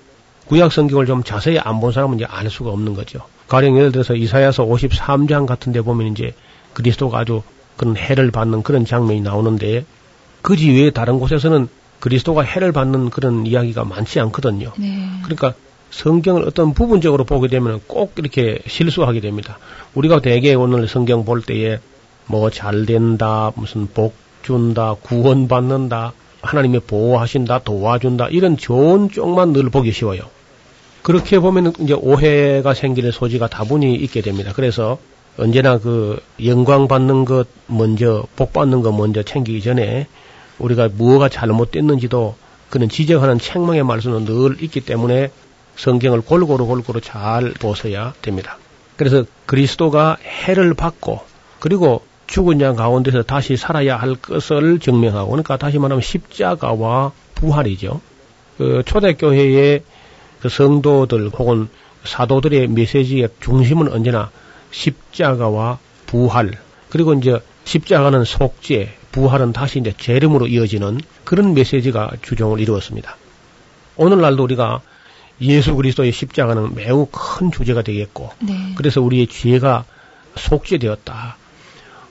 [0.46, 3.20] 구약 성경을 좀 자세히 안 본 사람은 이제 알 수가 없는 거죠.
[3.48, 6.34] 가령 예를 들어서 이사야서 53장 같은 데 보면 이제
[6.72, 7.42] 그리스도가 아주
[7.76, 9.84] 그런 해를 받는 그런 장면이 나오는데
[10.42, 11.68] 그지 외에 다른 곳에서는
[12.00, 14.72] 그리스도가 해를 받는 그런 이야기가 많지 않거든요.
[14.78, 15.08] 네.
[15.22, 15.54] 그러니까
[15.90, 19.58] 성경을 어떤 부분적으로 보게 되면 꼭 이렇게 실수하게 됩니다.
[19.94, 21.78] 우리가 대개 오늘 성경 볼 때에
[22.30, 26.12] 뭐 잘 된다, 무슨 복 준다, 구원받는다,
[26.42, 30.22] 하나님의 보호하신다, 도와준다, 이런 좋은 쪽만 늘 보기 쉬워요.
[31.02, 34.52] 그렇게 보면 이제 오해가 생기는 소지가 다분히 있게 됩니다.
[34.54, 34.98] 그래서
[35.38, 40.06] 언제나 그 영광 받는 것 먼저, 복 받는 것 먼저 챙기기 전에
[40.58, 42.36] 우리가 무엇가 잘못됐는지도
[42.68, 45.30] 그런 지적하는 책망의 말씀은 늘 있기 때문에
[45.76, 48.58] 성경을 골고루 골고루 잘 보셔야 됩니다.
[48.96, 51.20] 그래서 그리스도가 해를 받고
[51.58, 58.00] 그리고 죽은 자 가운데서 다시 살아야 할 것을 증명하고 그러니까 다시 말하면 십자가와 부활이죠.
[58.56, 59.82] 그 초대교회의
[60.40, 61.68] 그 성도들 혹은
[62.04, 64.30] 사도들의 메시지의 중심은 언제나
[64.70, 66.52] 십자가와 부활
[66.88, 73.16] 그리고 이제 십자가는 속죄, 부활은 다시 이제 재림으로 이어지는 그런 메시지가 주종을 이루었습니다.
[73.96, 74.82] 오늘날도 우리가
[75.40, 78.72] 예수 그리스도의 십자가는 매우 큰 주제가 되겠고, 네.
[78.76, 79.84] 그래서 우리의 죄가
[80.36, 81.36] 속죄되었다.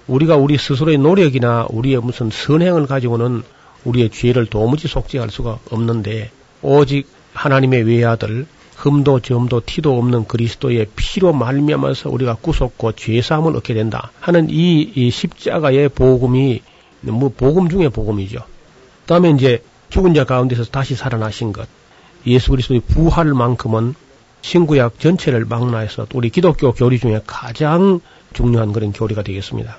[0.09, 3.43] 우리가 우리 스스로의 노력이나 우리의 무슨 선행을 가지고는
[3.85, 6.31] 우리의 죄를 도무지 속죄할 수가 없는데
[6.61, 13.73] 오직 하나님의 외아들 흠도 점도 티도 없는 그리스도의 피로 말미암아서 우리가 구속고 죄 사함을 얻게
[13.73, 16.61] 된다 하는 이, 이 십자가의 복음이
[17.01, 18.39] 뭐 복음 중의 복음이죠.
[19.01, 21.67] 그다음에 이제 죽은 자 가운데서 다시 살아나신 것
[22.25, 23.95] 예수 그리스도의 부활만큼은
[24.41, 27.99] 신구약 전체를 망라해서 우리 기독교 교리 중에 가장
[28.33, 29.77] 중요한 그런 교리가 되겠습니다.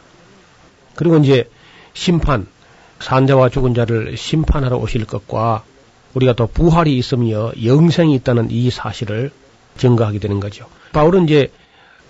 [0.94, 1.48] 그리고 이제
[1.94, 2.46] 심판,
[3.00, 5.64] 산자와 죽은 자를 심판하러 오실 것과
[6.14, 9.30] 우리가 또 부활이 있으며 영생이 있다는 이 사실을
[9.76, 10.66] 증거하게 되는 거죠.
[10.92, 11.50] 바울은 이제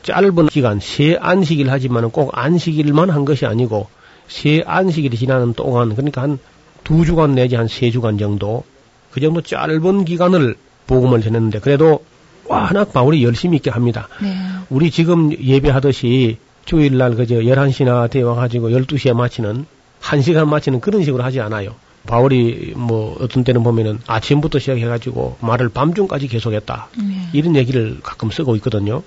[0.02, 3.88] 짧은 기간, 세 안식일 하지만 꼭 안식일만 한 것이 아니고
[4.28, 6.38] 세 안식일이 지나는 동안 그러니까 한
[6.84, 8.64] 두 주간 내지 한 세 주간 정도
[9.12, 10.56] 그 정도 짧은 기간을
[10.86, 12.04] 복음을 전했는데 그래도
[12.46, 14.08] 워낙 바울이 열심히 있게 합니다.
[14.20, 14.34] 네.
[14.70, 16.38] 우리 지금 예배하듯이
[16.70, 19.66] 주일 날 그저 11시나 되어 가지고 12시에 마치는
[20.02, 21.74] 1시간 마치는 그런 식으로 하지 않아요.
[22.06, 26.90] 바울이 뭐 어떤 때는 보면은 아침부터 시작해 가지고 말을 밤중까지 계속했다.
[26.96, 27.28] 네.
[27.32, 29.02] 이런 얘기를 가끔 쓰고 있거든요.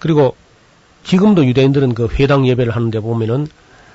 [0.00, 0.34] 그리고
[1.04, 3.46] 지금도 유대인들은 그 회당 예배를 하는데 보면은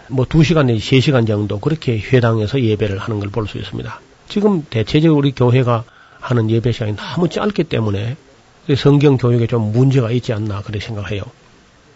[0.08, 4.00] 뭐 2시간 내지 3시간 정도 그렇게 회당에서 예배를 하는 걸 볼 수 있습니다.
[4.30, 5.84] 지금 대체적으로 우리 교회가
[6.22, 8.16] 하는 예배 시간이 너무 짧기 때문에
[8.78, 11.24] 성경 교육에 좀 문제가 있지 않나 그렇게 생각해요.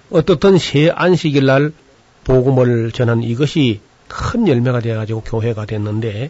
[0.09, 1.71] 어떻든 새 안식일 날
[2.23, 6.29] 복음을 전한 이것이 큰 열매가 되어가지고 교회가 됐는데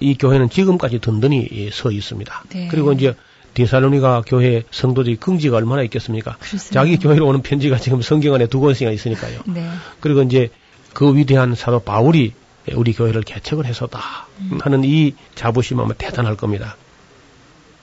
[0.00, 2.44] 이 교회는 지금까지 든든히 서 있습니다.
[2.50, 2.68] 네.
[2.70, 3.14] 그리고 이제
[3.54, 6.36] 디살로니가 교회 성도들이 긍지가 얼마나 있겠습니까?
[6.40, 6.70] 글쎄요.
[6.72, 9.40] 자기 교회로 오는 편지가 지금 성경 안에 두 권씩이나 있으니까요.
[9.46, 9.68] 네.
[10.00, 10.50] 그리고 이제
[10.92, 12.32] 그 위대한 사도 바울이
[12.74, 14.00] 우리 교회를 개척을 해서다
[14.60, 16.76] 하는 이 자부심 아마 대단할 겁니다.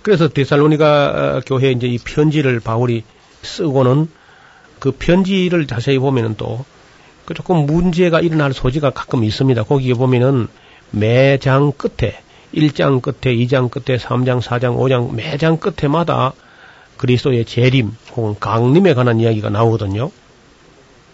[0.01, 3.03] 그래서 데살로니가 어, 교회 이제 이 편지를 바울이
[3.43, 4.09] 쓰고는
[4.81, 6.65] 그 편지를 자세히 보면은 또
[7.25, 9.63] 그 조금 문제가 일어날 소지가 가끔 있습니다.
[9.63, 10.47] 거기에 보면은
[10.89, 12.19] 매장 끝에
[12.53, 16.33] 1장 끝에 2장 끝에 3장 4장 5장 매장 끝에마다
[16.97, 20.11] 그리스도의 재림 혹은 강림에 관한 이야기가 나오거든요.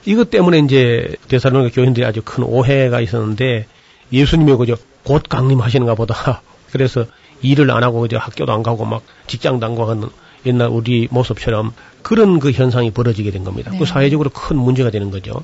[0.05, 3.68] 이것 때문에 이제 대사로니 교인들이 아주 큰 오해가 있었는데
[4.11, 6.41] 예수님이 그저 곧 강림하시는가 보다.
[6.72, 7.05] 그래서
[7.41, 10.07] 일을 안 하고 그저 학교도 안 가고 막 직장도 안 가고 하는
[10.45, 13.71] 옛날 우리 모습처럼 그런 그 현상이 벌어지게 된 겁니다.
[13.71, 13.77] 네.
[13.77, 15.43] 그 사회적으로 큰 문제가 되는 거죠.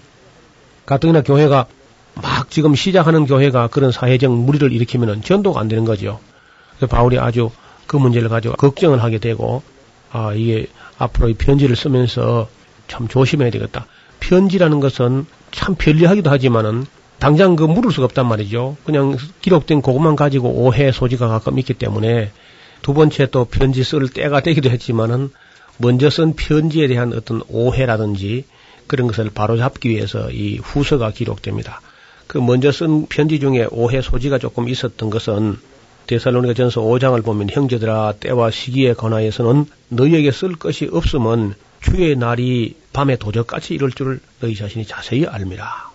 [0.85, 1.65] 가뜩이나 교회가
[2.15, 6.19] 막 지금 시작하는 교회가 그런 사회적 무리를 일으키면은 전도가 안 되는 거죠.
[6.77, 7.49] 그래서 바울이 아주
[7.87, 9.63] 그 문제를 가지고 걱정을 하게 되고
[10.11, 10.67] 아 이게
[10.97, 12.47] 앞으로 이 편지를 쓰면서
[12.87, 13.87] 참 조심해야 되겠다.
[14.19, 16.85] 편지라는 것은 참 편리하기도 하지만은
[17.19, 18.77] 당장 그 물을 수가 없단 말이죠.
[18.85, 22.31] 그냥 기록된 그것만 가지고 오해 소지가 가끔 있기 때문에
[22.83, 25.31] 두 번째 또 편지 쓸 때가 되기도 했지만은
[25.77, 28.45] 먼저 쓴 편지에 대한 어떤 오해라든지
[28.85, 31.81] 그런 것을 바로잡기 위해서 이 후서가 기록됩니다.
[32.27, 35.57] 그 먼저 쓴 편지 중에 오해 소지가 조금 있었던 것은
[36.07, 43.15] 데살로니가 전서 5장을 보면 형제들아 때와 시기에 관하여서는 너희에게 쓸 것이 없으면 주의 날이 밤에
[43.15, 45.92] 도적같이 이럴 줄을 너희 자신이 자세히 알미라.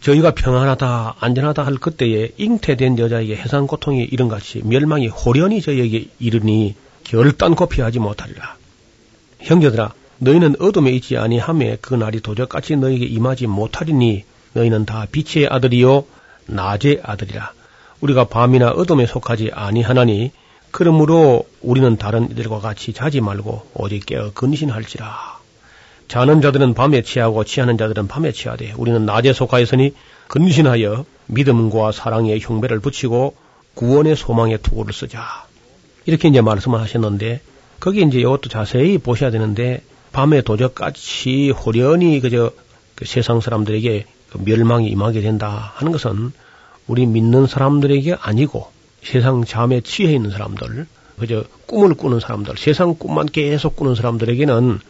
[0.00, 6.74] 저희가 평안하다 안전하다 할 그때에 잉태된 여자에게 해상 고통이 이런 같이 멸망이 호련히 저희에게 이르니
[7.04, 8.56] 결단코 피하지 못하리라.
[9.40, 14.24] 형제들아 너희는 어둠에 있지 아니하며 그 날이 도적같이 너희에게 임하지 못하리니
[14.54, 16.04] 너희는 다 빛의 아들이요
[16.46, 17.52] 낮의 아들이라.
[18.00, 20.32] 우리가 밤이나 어둠에 속하지 아니하나니
[20.70, 25.39] 그러므로 우리는 다른 이들과 같이 자지 말고 오직 깨어 근신할지라.
[26.10, 29.94] 자는 자들은 밤에 취하고 취하는 자들은 밤에 취하되 우리는 낮에 속하였으니
[30.26, 33.36] 근신하여 믿음과 사랑의 흉배를 붙이고
[33.74, 35.46] 구원의 소망의 투구를 쓰자.
[36.06, 37.40] 이렇게 이제 말씀을 하셨는데
[37.78, 42.50] 거기 이제 이것도 자세히 보셔야 되는데 밤에 도적같이 호련히 그저
[42.96, 46.32] 그 세상 사람들에게 그 멸망이 임하게 된다 하는 것은
[46.88, 48.68] 우리 믿는 사람들에게 아니고
[49.04, 50.88] 세상 잠에 취해 있는 사람들,
[51.20, 54.80] 그저 꿈을 꾸는 사람들, 세상 꿈만 계속 꾸는 사람들에게는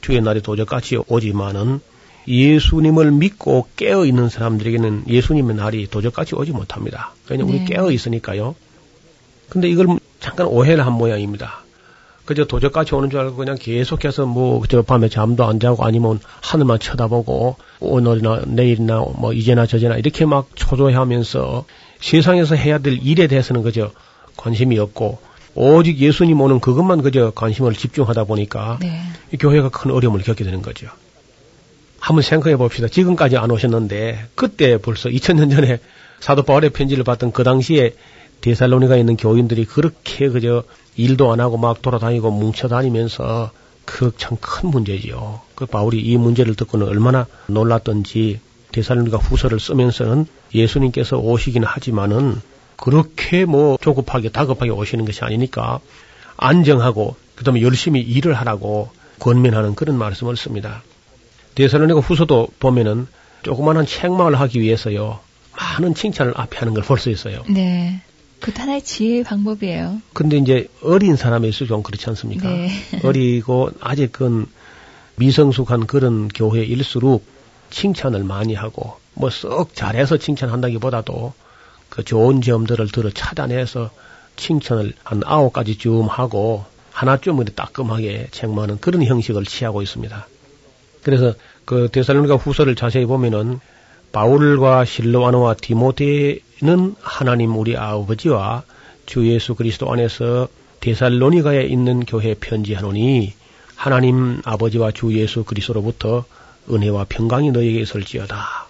[0.00, 1.80] 주의 날이 도적같이 오지만은
[2.28, 7.12] 예수님을 믿고 깨어 있는 사람들에게는 예수님의 날이 도적같이 오지 못합니다.
[7.26, 7.64] 그냥 우리 네.
[7.66, 8.54] 깨어 있으니까요.
[9.48, 11.64] 근데 이걸 잠깐 오해를 한 모양입니다.
[12.24, 17.56] 그저 도적같이 오는 줄 알고 그냥 계속해서 뭐저 밤에 잠도 안 자고 아니면 하늘만 쳐다보고
[17.80, 21.64] 오늘이나 내일이나 뭐 이제나 저제나 이렇게 막 초조해하면서
[22.00, 23.90] 세상에서 해야 될 일에 대해서는 그저
[24.36, 25.18] 관심이 없고
[25.54, 29.02] 오직 예수님 오는 그것만 그저 관심을 집중하다 보니까 네.
[29.32, 30.88] 이 교회가 큰 어려움을 겪게 되는 거죠.
[31.98, 32.88] 한번 생각해 봅시다.
[32.88, 35.80] 지금까지 안 오셨는데 그때 벌써 2000년 전에
[36.20, 37.94] 사도 바울의 편지를 받던 그 당시에
[38.40, 40.64] 데살로니가 있는 교인들이 그렇게 그저
[40.96, 43.50] 일도 안 하고 막 돌아다니고 뭉쳐 다니면서
[43.84, 45.40] 그 참 큰 문제지요.
[45.56, 48.40] 그 바울이 이 문제를 듣고는 얼마나 놀랐던지
[48.72, 52.40] 데살로니가 후서를 쓰면서는 예수님께서 오시긴 하지만은
[52.80, 55.80] 그렇게 뭐 조급하게 다급하게 오시는 것이 아니니까
[56.36, 60.82] 안정하고 그다음에 열심히 일을 하라고 권면하는 그런 말씀을 씁니다.
[61.54, 63.06] 데살로니가 후서도 보면은
[63.42, 65.20] 조그마한 책망을 하기 위해서요
[65.52, 67.42] 많은 칭찬을 앞에 하는 걸 볼 수 있어요.
[67.48, 68.00] 네.
[68.40, 70.00] 그 하나의 지혜의 방법이에요.
[70.14, 72.48] 근데 이제 어린 사람일수록 좀 그렇지 않습니까?
[72.48, 72.70] 네.
[73.04, 74.46] 어리고 아직은
[75.16, 77.24] 미성숙한 그런 교회일수록
[77.68, 81.34] 칭찬을 많이 하고 뭐 썩 잘해서 칭찬한다기보다도
[81.90, 83.90] 그 좋은 점들을 들어 찾아내서
[84.36, 90.26] 칭찬을 한 아홉 가지쯤 하고 하나쯤은 따끔하게 책망하는 그런 형식을 취하고 있습니다.
[91.02, 91.34] 그래서
[91.64, 93.60] 그 데살로니가 후서를 자세히 보면은
[94.12, 98.64] 바울과 실로아노와 디모데는 하나님 우리 아버지와
[99.06, 100.48] 주 예수 그리스도 안에서
[100.80, 103.34] 데살로니가에 있는 교회에 편지하노니
[103.76, 106.24] 하나님 아버지와 주 예수 그리스도로부터
[106.70, 108.66] 은혜와 평강이 너에게 있을지어다.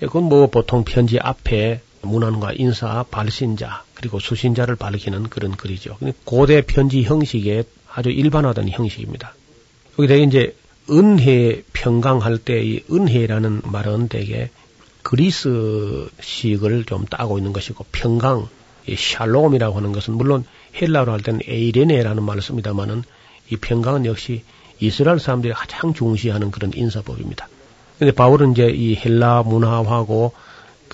[0.00, 5.98] 그건 뭐 보통 편지 앞에 문안과 인사, 발신자 그리고 수신자를 밝히는 그런 글이죠.
[6.24, 9.34] 고대 편지 형식의 아주 일반화된 형식입니다.
[9.98, 10.56] 여기 되게 이제
[10.90, 14.50] 은혜 평강할 때이 은혜라는 말은 되게
[15.02, 18.48] 그리스식을 좀 따고 있는 것이고 평강,
[18.86, 20.44] 이 샬롬이라고 하는 것은 물론
[20.80, 23.02] 헬라어로 할 때는 에이레네라는 말을 씁니다만은
[23.50, 24.42] 이 평강은 역시
[24.80, 27.48] 이스라엘 사람들이 가장 중시하는 그런 인사법입니다.
[27.98, 30.32] 근데 바울은 이제 이 헬라 문화하고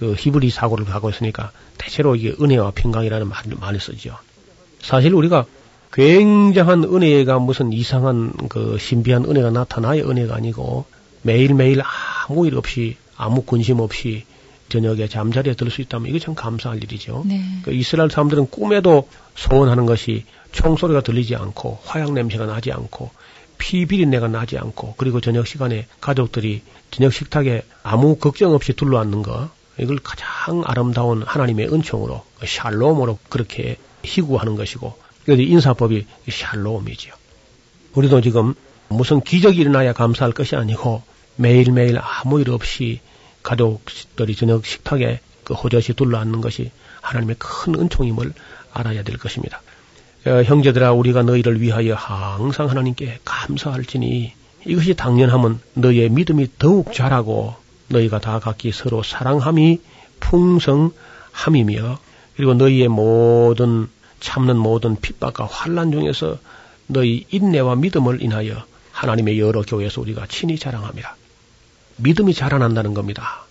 [0.00, 4.16] 그 히브리 사고를 가고 있으니까 대체로 이게 은혜와 평강이라는 말을 많이 쓰죠.
[4.80, 5.44] 사실 우리가
[5.92, 10.86] 굉장한 은혜가 무슨 이상한 그 신비한 은혜가 나타나야 은혜가 아니고
[11.20, 14.24] 매일매일 아무 일 없이 아무 근심 없이
[14.70, 17.24] 저녁에 잠자리에 들 수 있다면 이게 참 감사할 일이죠.
[17.26, 17.42] 네.
[17.62, 23.10] 그 이스라엘 사람들은 꿈에도 소원하는 것이 총소리가 들리지 않고 화약 냄새가 나지 않고
[23.58, 29.50] 피 비린내가 나지 않고 그리고 저녁 시간에 가족들이 저녁 식탁에 아무 걱정 없이 둘러앉는 거
[29.80, 37.14] 이걸 가장 아름다운 하나님의 은총으로 샬롬으로 그렇게 희구하는 것이고 그래서 인사법이 샬롬이지요.
[37.94, 38.54] 우리도 지금
[38.88, 41.02] 무슨 기적이 일어나야 감사할 것이 아니고
[41.36, 43.00] 매일매일 아무 일 없이
[43.42, 46.70] 가족들이 저녁 식탁에 그 호젓이 둘러앉는 것이
[47.00, 48.32] 하나님의 큰 은총임을
[48.72, 49.62] 알아야 될 것입니다.
[50.26, 54.34] 어, 형제들아 우리가 너희를 위하여 항상 하나님께 감사할지니
[54.66, 57.54] 이것이 당연하면 너희의 믿음이 더욱 자라고
[57.90, 59.80] 너희가 다 각기 서로 사랑함이
[60.20, 61.98] 풍성함이며
[62.36, 63.88] 그리고 너희의 모든
[64.20, 66.38] 참는 모든 핍박과 환란 중에서
[66.86, 71.16] 너희 인내와 믿음을 인하여 하나님의 여러 교회에서 우리가 친히 자랑합니다.
[71.96, 73.44] 믿음이 자라난다는 겁니다.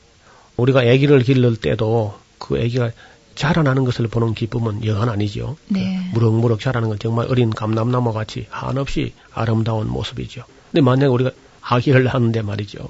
[0.58, 2.92] 우리가 아기를 기를 때도 그 아기가
[3.36, 5.56] 자라나는 것을 보는 기쁨은 여한 아니죠.
[5.70, 6.10] 네.
[6.12, 10.44] 그 무럭무럭 자라는 건 정말 어린 감남나무 같이 한없이 아름다운 모습이죠.
[10.72, 11.32] 근데 만약에 우리가
[11.62, 12.90] 아기를 하는데 말이죠.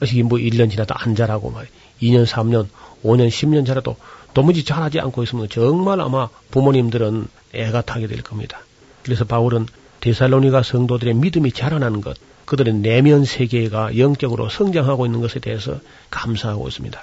[0.00, 1.68] 어떻게 뭐 1년 지나도 안 자라고 말
[2.02, 2.66] 2년, 3년,
[3.04, 3.96] 5년, 10년 자라도
[4.34, 8.60] 도무지 자라지 않고 있으면 정말 아마 부모님들은 애가 타게 될 겁니다.
[9.02, 9.66] 그래서 바울은
[10.00, 15.78] 데살로니가 성도들의 믿음이 자라나는 것, 그들의 내면 세계가 영적으로 성장하고 있는 것에 대해서
[16.10, 17.00] 감사하고 있습니다.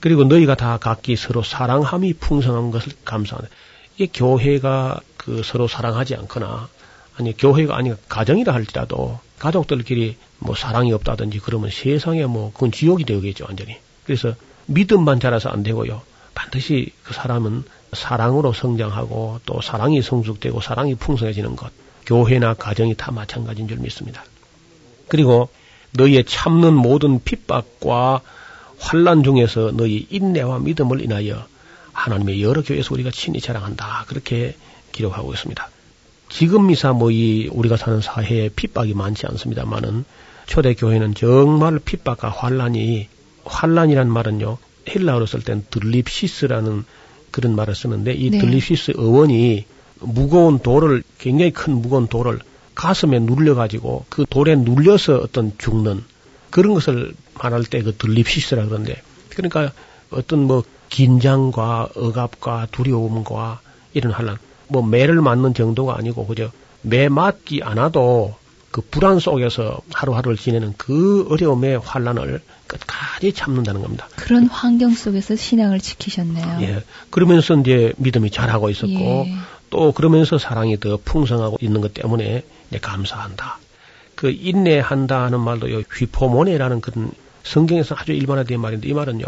[0.00, 3.48] 그리고 너희가 다 각기 서로 사랑함이 풍성한 것을 감사하는.
[3.96, 6.68] 이게 교회가 그 서로 사랑하지 않거나
[7.16, 13.44] 아니 교회가 아니 가정이라 할지라도 가족들끼리 뭐 사랑이 없다든지 그러면 세상에 뭐 그건 지옥이 되겠죠
[13.46, 13.76] 완전히.
[14.04, 14.34] 그래서
[14.66, 16.00] 믿음만 자라서 안 되고요.
[16.34, 21.70] 반드시 그 사람은 사랑으로 성장하고 또 사랑이 성숙되고 사랑이 풍성해지는 것.
[22.06, 24.24] 교회나 가정이 다 마찬가지인 줄 믿습니다.
[25.08, 25.50] 그리고
[25.92, 28.22] 너희의 참는 모든 핍박과
[28.78, 31.46] 환란 중에서 너희 인내와 믿음을 인하여
[31.92, 34.06] 하나님의 여러 교회에서 우리가 친히 자랑한다.
[34.08, 34.56] 그렇게
[34.92, 35.68] 기록하고 있습니다.
[36.34, 40.04] 지금 미사 뭐 이 우리가 사는 사회에 핍박이 많지 않습니다만은
[40.46, 43.06] 초대 교회는 정말 핍박과 환란이
[43.44, 44.58] 환란이란 말은요
[44.88, 46.84] 헬라어로 쓸 땐 들립시스라는
[47.30, 48.38] 그런 말을 쓰는데 이 네.
[48.38, 49.64] 들립시스 어원이
[50.00, 52.40] 무거운 돌을 굉장히 큰 무거운 돌을
[52.74, 56.02] 가슴에 눌려 가지고 그 돌에 눌려서 어떤 죽는
[56.50, 59.70] 그런 것을 말할 때 그 들립시스라 그러는데 그러니까
[60.10, 63.60] 어떤 뭐 긴장과 억압과 두려움과
[63.92, 64.36] 이런 환란
[64.68, 66.50] 뭐 매를 맞는 정도가 아니고 그저
[66.82, 68.34] 매 맞지 않아도
[68.70, 74.08] 그 불안 속에서 하루하루를 지내는 그 어려움의 환란을 끝까지 참는다는 겁니다.
[74.16, 76.58] 그런 환경 속에서 신앙을 지키셨네요.
[76.62, 76.82] 예.
[77.10, 79.36] 그러면서 이제 믿음이 자라고 있었고 예.
[79.70, 83.58] 또 그러면서 사랑이 더 풍성하고 있는 것 때문에 이제 감사한다.
[84.14, 87.12] 그 인내한다 하는 말도 요 휘포모네라는 그런
[87.44, 89.24] 성경에서 아주 일반화된 말인데 이 말은요.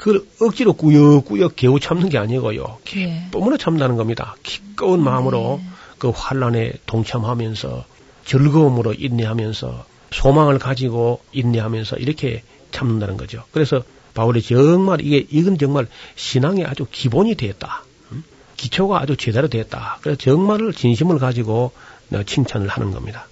[0.00, 2.78] 그걸 억지로 꾸역꾸역 개우 참는 게 아니고요.
[2.96, 3.26] 예.
[3.32, 4.34] 뿜으로 참다는 겁니다.
[4.42, 5.60] 기꺼운 마음으로
[5.98, 7.84] 그 환란에 동참하면서
[8.24, 13.44] 즐거움으로 인내하면서 소망을 가지고 인내하면서 이렇게 참는다는 거죠.
[13.52, 13.82] 그래서
[14.14, 15.86] 바울이 정말 이게 이건 정말
[16.16, 17.84] 신앙의 아주 기본이 되었다.
[18.12, 18.24] 음?
[18.56, 19.98] 기초가 아주 제대로 되었다.
[20.00, 21.72] 그래서 정말 진심을 가지고
[22.08, 23.26] 내가 칭찬을 하는 겁니다.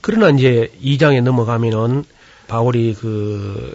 [0.00, 2.04] 그러나 이제 2장에 넘어가면은
[2.46, 3.74] 바울이 그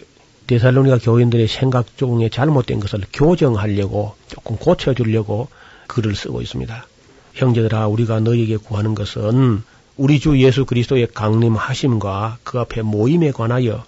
[0.50, 5.48] 데살로니가 교인들의 생각 중에 잘못된 것을 교정하려고 조금 고쳐주려고
[5.86, 6.88] 글을 쓰고 있습니다.
[7.36, 9.62] 형제들아 우리가 너희에게 구하는 것은
[9.96, 13.84] 우리 주 예수 그리스도의 강림하심과 그 앞에 모임에 관하여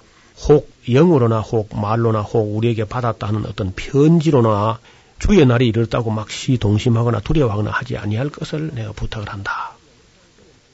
[0.47, 4.77] 혹 영으로나 혹 말로나 혹 우리에게 받았다 하는 어떤 편지로나
[5.17, 9.75] 주의 날이 이르렀다고 막 시동심하거나 두려워하거나 하지 아니할 것을 내가 부탁을 한다.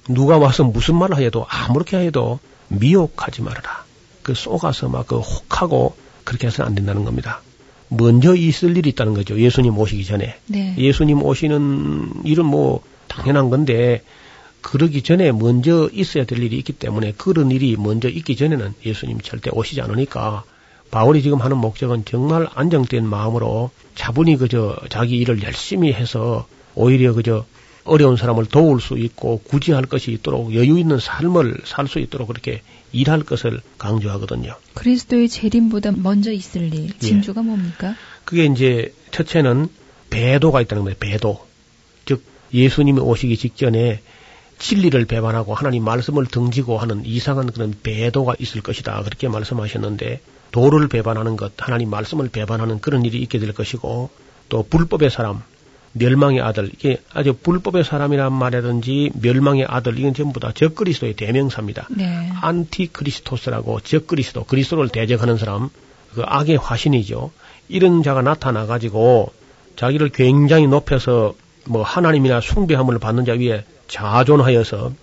[0.09, 3.86] 누가 와서 무슨 말을 해도 아무렇게 해도 미혹하지 말아라.
[4.28, 7.41] 그 속아서 막 그 혹하고 그렇게 해서는 안 된다는 겁니다.
[7.88, 9.39] 먼저 있을 일이 있다는 거죠.
[9.39, 10.36] 예수님 오시기 전에.
[10.47, 10.75] 네.
[10.78, 14.03] 예수님 오시는 일은 뭐 당연한 건데
[14.59, 19.49] 그러기 전에 먼저 있어야 될 일이 있기 때문에 그런 일이 먼저 있기 전에는 예수님 절대
[19.53, 20.43] 오시지 않으니까
[20.91, 27.45] 바울이 지금 하는 목적은 정말 안정된 마음으로 차분히 그저 자기 일을 열심히 해서 오히려 그저
[27.88, 32.61] 어려운 사람을 도울 수 있고 구제할 것이 있도록 여유 있는 삶을 살 수 있도록 그렇게
[32.91, 34.55] 일할 것을 강조하거든요.
[34.73, 36.97] 그리스도의 재림보다 먼저 있을 일, 예.
[36.99, 37.95] 징조가 뭡니까?
[38.25, 39.69] 그게 이제 첫째는
[40.09, 40.95] 배도가 있다는 거예요.
[40.99, 41.45] 배도.
[42.05, 42.23] 즉
[42.53, 44.01] 예수님이 오시기 직전에
[44.59, 49.01] 진리를 배반하고 하나님 말씀을 등지고 하는 이상한 그런 배도가 있을 것이다.
[49.03, 50.21] 그렇게 말씀하셨는데
[50.51, 54.09] 도를 배반하는 것, 하나님 말씀을 배반하는 그런 일이 있게 될 것이고
[54.49, 55.43] 또 불법의 사람,
[55.97, 61.87] 멸망의 아들, 이게 아주 불법의 사람이란 말이라든지 멸망의 아들, 이건 전부 다 적그리스도의 대명사입니다.
[61.89, 62.29] 네.
[62.41, 65.69] 안티크리스토스라고 적그리스도, 그리스도를 대적하는 사람,
[66.13, 67.31] 그 악의 화신이죠.
[67.69, 69.31] 이런 자가 나타나 가지고
[69.75, 71.35] 자기를 굉장히 높여서
[71.65, 74.93] 뭐 하나님이나 숭배함을 받는 자 위에 자존하여서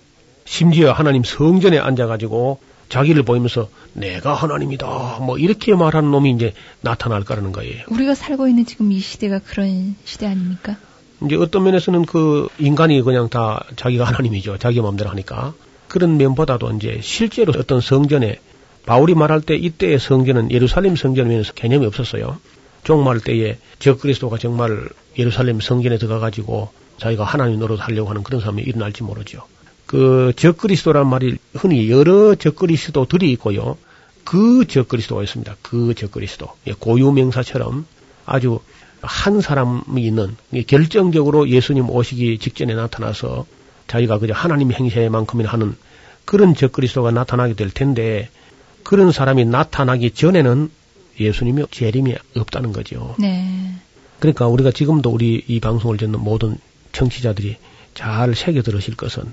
[0.45, 2.59] 심지어 하나님 성전에 앉아 가지고
[2.89, 7.83] 자기를 보이면서 내가 하나님이다 뭐 이렇게 말하는 놈이 이제 나타날 거라는 거예요.
[7.89, 10.77] 우리가 살고 있는 지금 이 시대가 그런 시대 아닙니까?
[11.23, 14.57] 이제 어떤 면에서는 그 인간이 그냥 다 자기가 하나님이죠.
[14.57, 15.53] 자기 마음대로 하니까.
[15.87, 18.39] 그런 면보다도 이제 실제로 어떤 성전에
[18.85, 22.37] 바울이 말할 때 이때의 성전은 예루살렘 성전이면서 개념이 없었어요.
[22.83, 29.03] 종말 때에 적그리스도가 정말 예루살렘 성전에 들어가가지고 자기가 하나님 노릇 하려고 하는 그런 사람이 일어날지
[29.03, 29.43] 모르죠.
[29.85, 33.77] 그 적그리스도란 말이 흔히 여러 적그리스도들이 있고요.
[34.23, 35.55] 그 적그리스도가 있습니다.
[35.61, 36.47] 그 적그리스도.
[36.67, 37.85] 예, 고유명사처럼
[38.25, 38.59] 아주
[39.01, 43.45] 한 사람이 있는 예, 결정적으로 예수님 오시기 직전에 나타나서
[43.87, 45.75] 자기가 그저 하나님 행세만큼이나 하는
[46.25, 48.29] 그런 적그리스도가 나타나게 될 텐데
[48.83, 50.71] 그런 사람이 나타나기 전에는
[51.19, 53.15] 예수님이 재림이 없다는 거죠.
[53.19, 53.73] 네.
[54.19, 56.57] 그러니까 우리가 지금도 우리 이 방송을 듣는 모든
[56.93, 57.57] 청취자들이
[57.93, 59.23] 잘 새겨 들으실 것은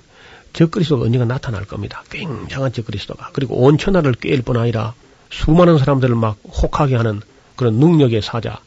[0.53, 2.05] 적그리스도가 언젠가 나타날 겁니다.
[2.11, 3.30] 굉장한 적그리스도가.
[3.32, 4.94] 그리고 온 천하를 꿰일 뿐 아니라
[5.30, 7.20] 수많은 사람들을 막 혹하게 하는
[7.57, 8.61] 그런 능력의 사자,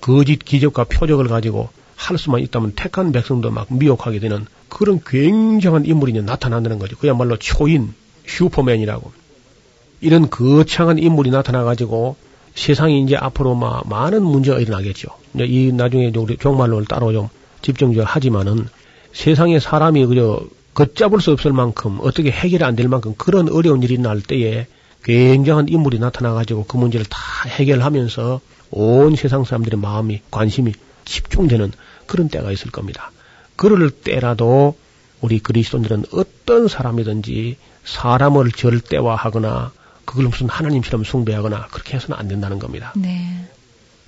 [0.00, 6.12] 거짓 기적과 표적을 가지고 할 수만 있다면 택한 백성도 막 미혹하게 되는 그런 굉장한 인물이
[6.12, 6.96] 이제 나타난다는 거죠.
[6.96, 7.92] 그야말로 초인,
[8.26, 9.12] 슈퍼맨이라고.
[10.00, 12.16] 이런 거창한 인물이 나타나가지고
[12.54, 15.08] 세상이 이제 앞으로 막 많은 문제가 일어나겠죠.
[15.34, 17.28] 이제 이 나중에 우리 종말론을 따로 좀
[17.62, 18.68] 집중적으로 하지만은
[19.12, 20.42] 세상에 사람이 그저
[20.80, 24.66] 걷잡을 수 없을 만큼 어떻게 해결이 안 될 만큼 그런 어려운 일이 날 때에
[25.04, 27.18] 굉장한 인물이 나타나가지고 그 문제를 다
[27.48, 30.72] 해결하면서 온 세상 사람들의 마음이 관심이
[31.04, 31.72] 집중되는
[32.06, 33.10] 그런 때가 있을 겁니다.
[33.56, 34.74] 그럴 때라도
[35.20, 39.72] 우리 그리스도인들은 어떤 사람이든지 사람을 절대화하거나
[40.06, 42.94] 그걸 무슨 하나님처럼 숭배하거나 그렇게 해서는 안 된다는 겁니다.
[42.96, 43.44] 네.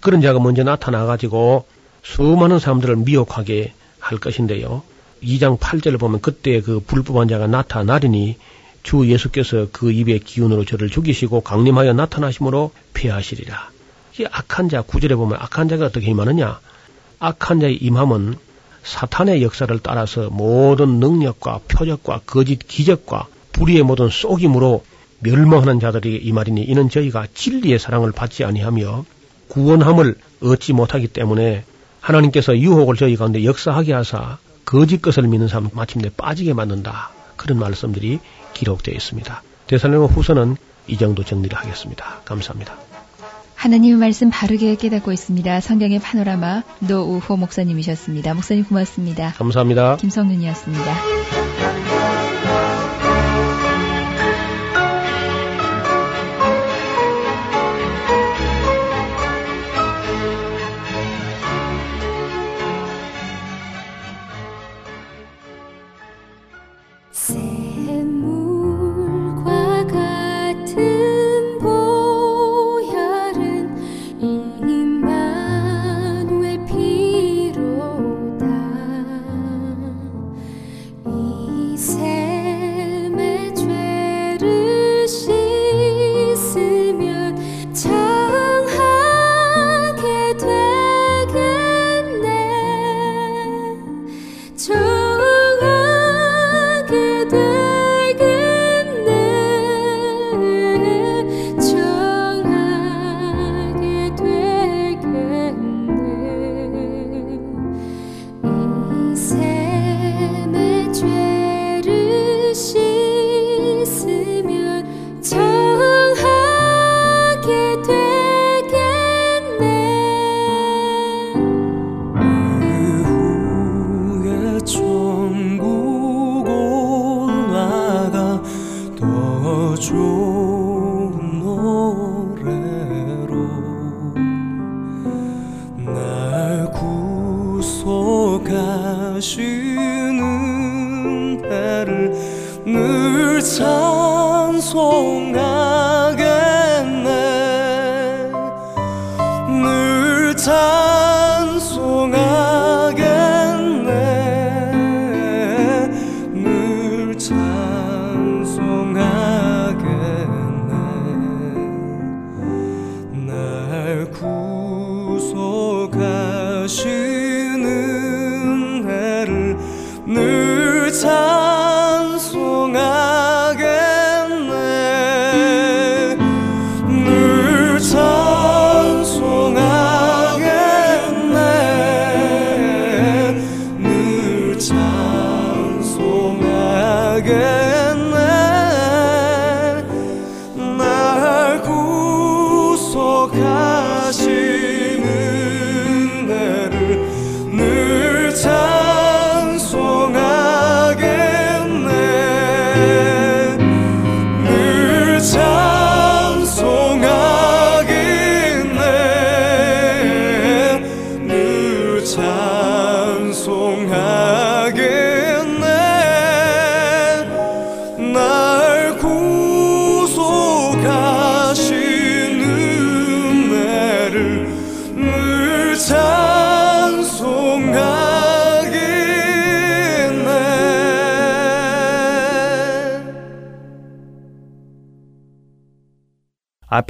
[0.00, 1.66] 그런 자가 먼저 나타나가지고
[2.02, 4.82] 수많은 사람들을 미혹하게 할 것인데요.
[5.22, 8.36] 2장 8절을 보면 그때 그 불법한 자가 나타나리니
[8.82, 13.70] 주 예수께서 그 입의 기운으로 저를 죽이시고 강림하여 나타나심으로 폐하시리라.
[14.18, 16.60] 이 악한 자, 구절에 보면 악한 자가 어떻게 임하느냐?
[17.18, 18.34] 악한 자의 임함은
[18.82, 24.84] 사탄의 역사를 따라서 모든 능력과 표적과 거짓 기적과 불의의 모든 속임으로
[25.20, 29.04] 멸망하는 자들에게 이 말이니 이는 저희가 진리의 사랑을 받지 아니하며
[29.48, 31.64] 구원함을 얻지 못하기 때문에
[32.00, 37.10] 하나님께서 유혹을 저희 가운데 역사하게 하사 거짓 것을 믿는 사람 마침내 빠지게 만든다.
[37.36, 38.20] 그런 말씀들이
[38.54, 39.42] 기록되어 있습니다.
[39.66, 40.56] 대살로니 후서는
[40.86, 42.20] 이 정도 정리를 하겠습니다.
[42.24, 42.76] 감사합니다.
[43.54, 45.60] 하나님의 말씀 바르게 깨닫고 있습니다.
[45.60, 48.34] 성경의 파노라마 노우호 목사님이셨습니다.
[48.34, 49.32] 목사님 고맙습니다.
[49.32, 49.96] 감사합니다.
[49.96, 51.41] 김성윤이었습니다.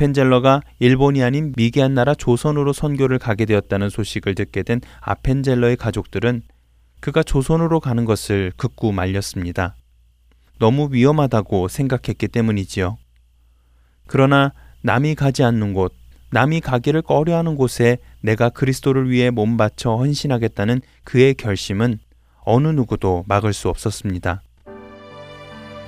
[0.03, 6.43] 아펜젤러가 일본이 아닌 미개한 나라 조선으로 선교를 가게 되었다는 소식을 듣게 된 아펜젤러의 가족들은
[7.01, 9.77] 그가 조선으로 가는 것을 극구 말렸습니다.
[10.59, 12.99] 너무 위험하다고 생각했기 때문이지요.
[14.09, 15.95] 그러나 남이 가지 않는 곳,
[16.31, 21.99] 남이 가기를 꺼려하는 곳에 내가 그리스도를 위해 몸 바쳐 헌신하겠다는 그의 결심은
[22.45, 24.43] 어느 누구도 막을 수 없었습니다.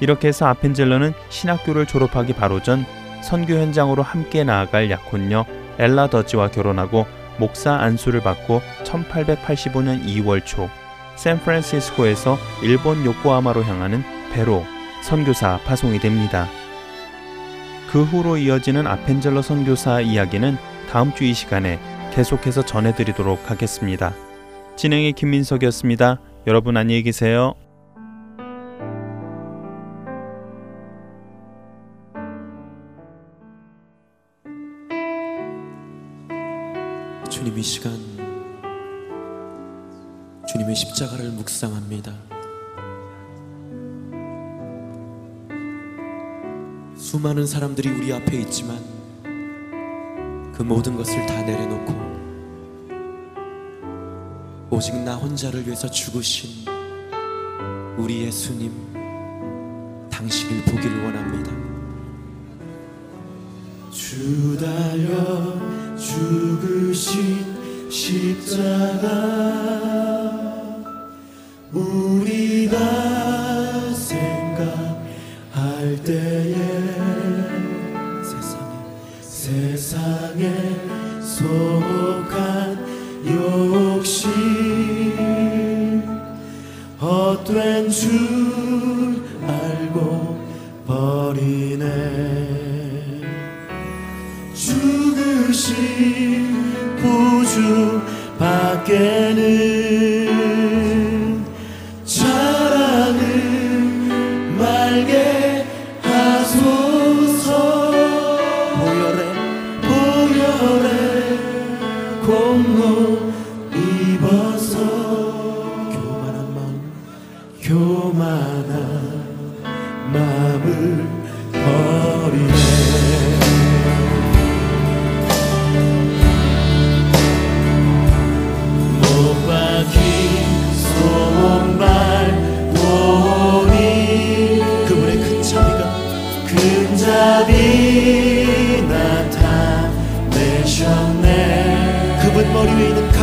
[0.01, 2.85] 이렇게 해서 아펜젤러는 신학교를 졸업하기 바로 전
[3.25, 5.47] 선교 현장으로 함께 나아갈 약혼녀
[5.79, 7.07] 엘라 더지와 결혼하고
[7.39, 10.69] 목사 안수를 받고 1885년 2월 초
[11.17, 14.65] 샌프란시스코에서 일본 요코하마로 향하는 배로
[15.03, 16.47] 선교사 파송이 됩니다.
[17.91, 20.57] 그 후로 이어지는 아펜젤러 선교사 이야기는
[20.91, 21.79] 다음 주 이 시간에
[22.13, 24.13] 계속해서 전해드리도록 하겠습니다.
[24.77, 26.21] 진행의 김민석이었습니다.
[26.47, 27.55] 여러분 안녕히 계세요.
[37.65, 37.95] 시간
[40.47, 42.13] 주님의 십자가를 묵상합니다.
[46.95, 48.79] 수많은 사람들이 우리 앞에 있지만
[50.55, 51.95] 그 모든 것을 다 내려놓고
[54.69, 56.67] 오직 나 혼자를 위해서 죽으신
[57.97, 58.73] 우리 예수님
[60.11, 61.51] 당신을 보기를 원합니다.
[63.91, 67.54] 주 달려 죽으신
[67.95, 69.09] 십자가
[71.73, 72.77] 우리가
[73.95, 75.23] 생각할
[76.05, 76.44] 때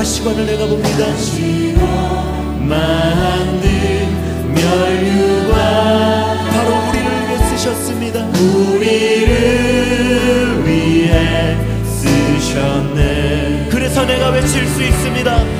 [0.01, 1.05] 가시관을 내가 봅니다.
[2.57, 3.69] 만든
[4.51, 5.53] 멸류관
[6.49, 8.25] 바로 우리를 위해 쓰셨습니다.
[8.39, 9.37] 우리를
[10.65, 13.69] 위해 쓰셨네.
[13.69, 15.50] 그래서 내가 외칠 수 있습니다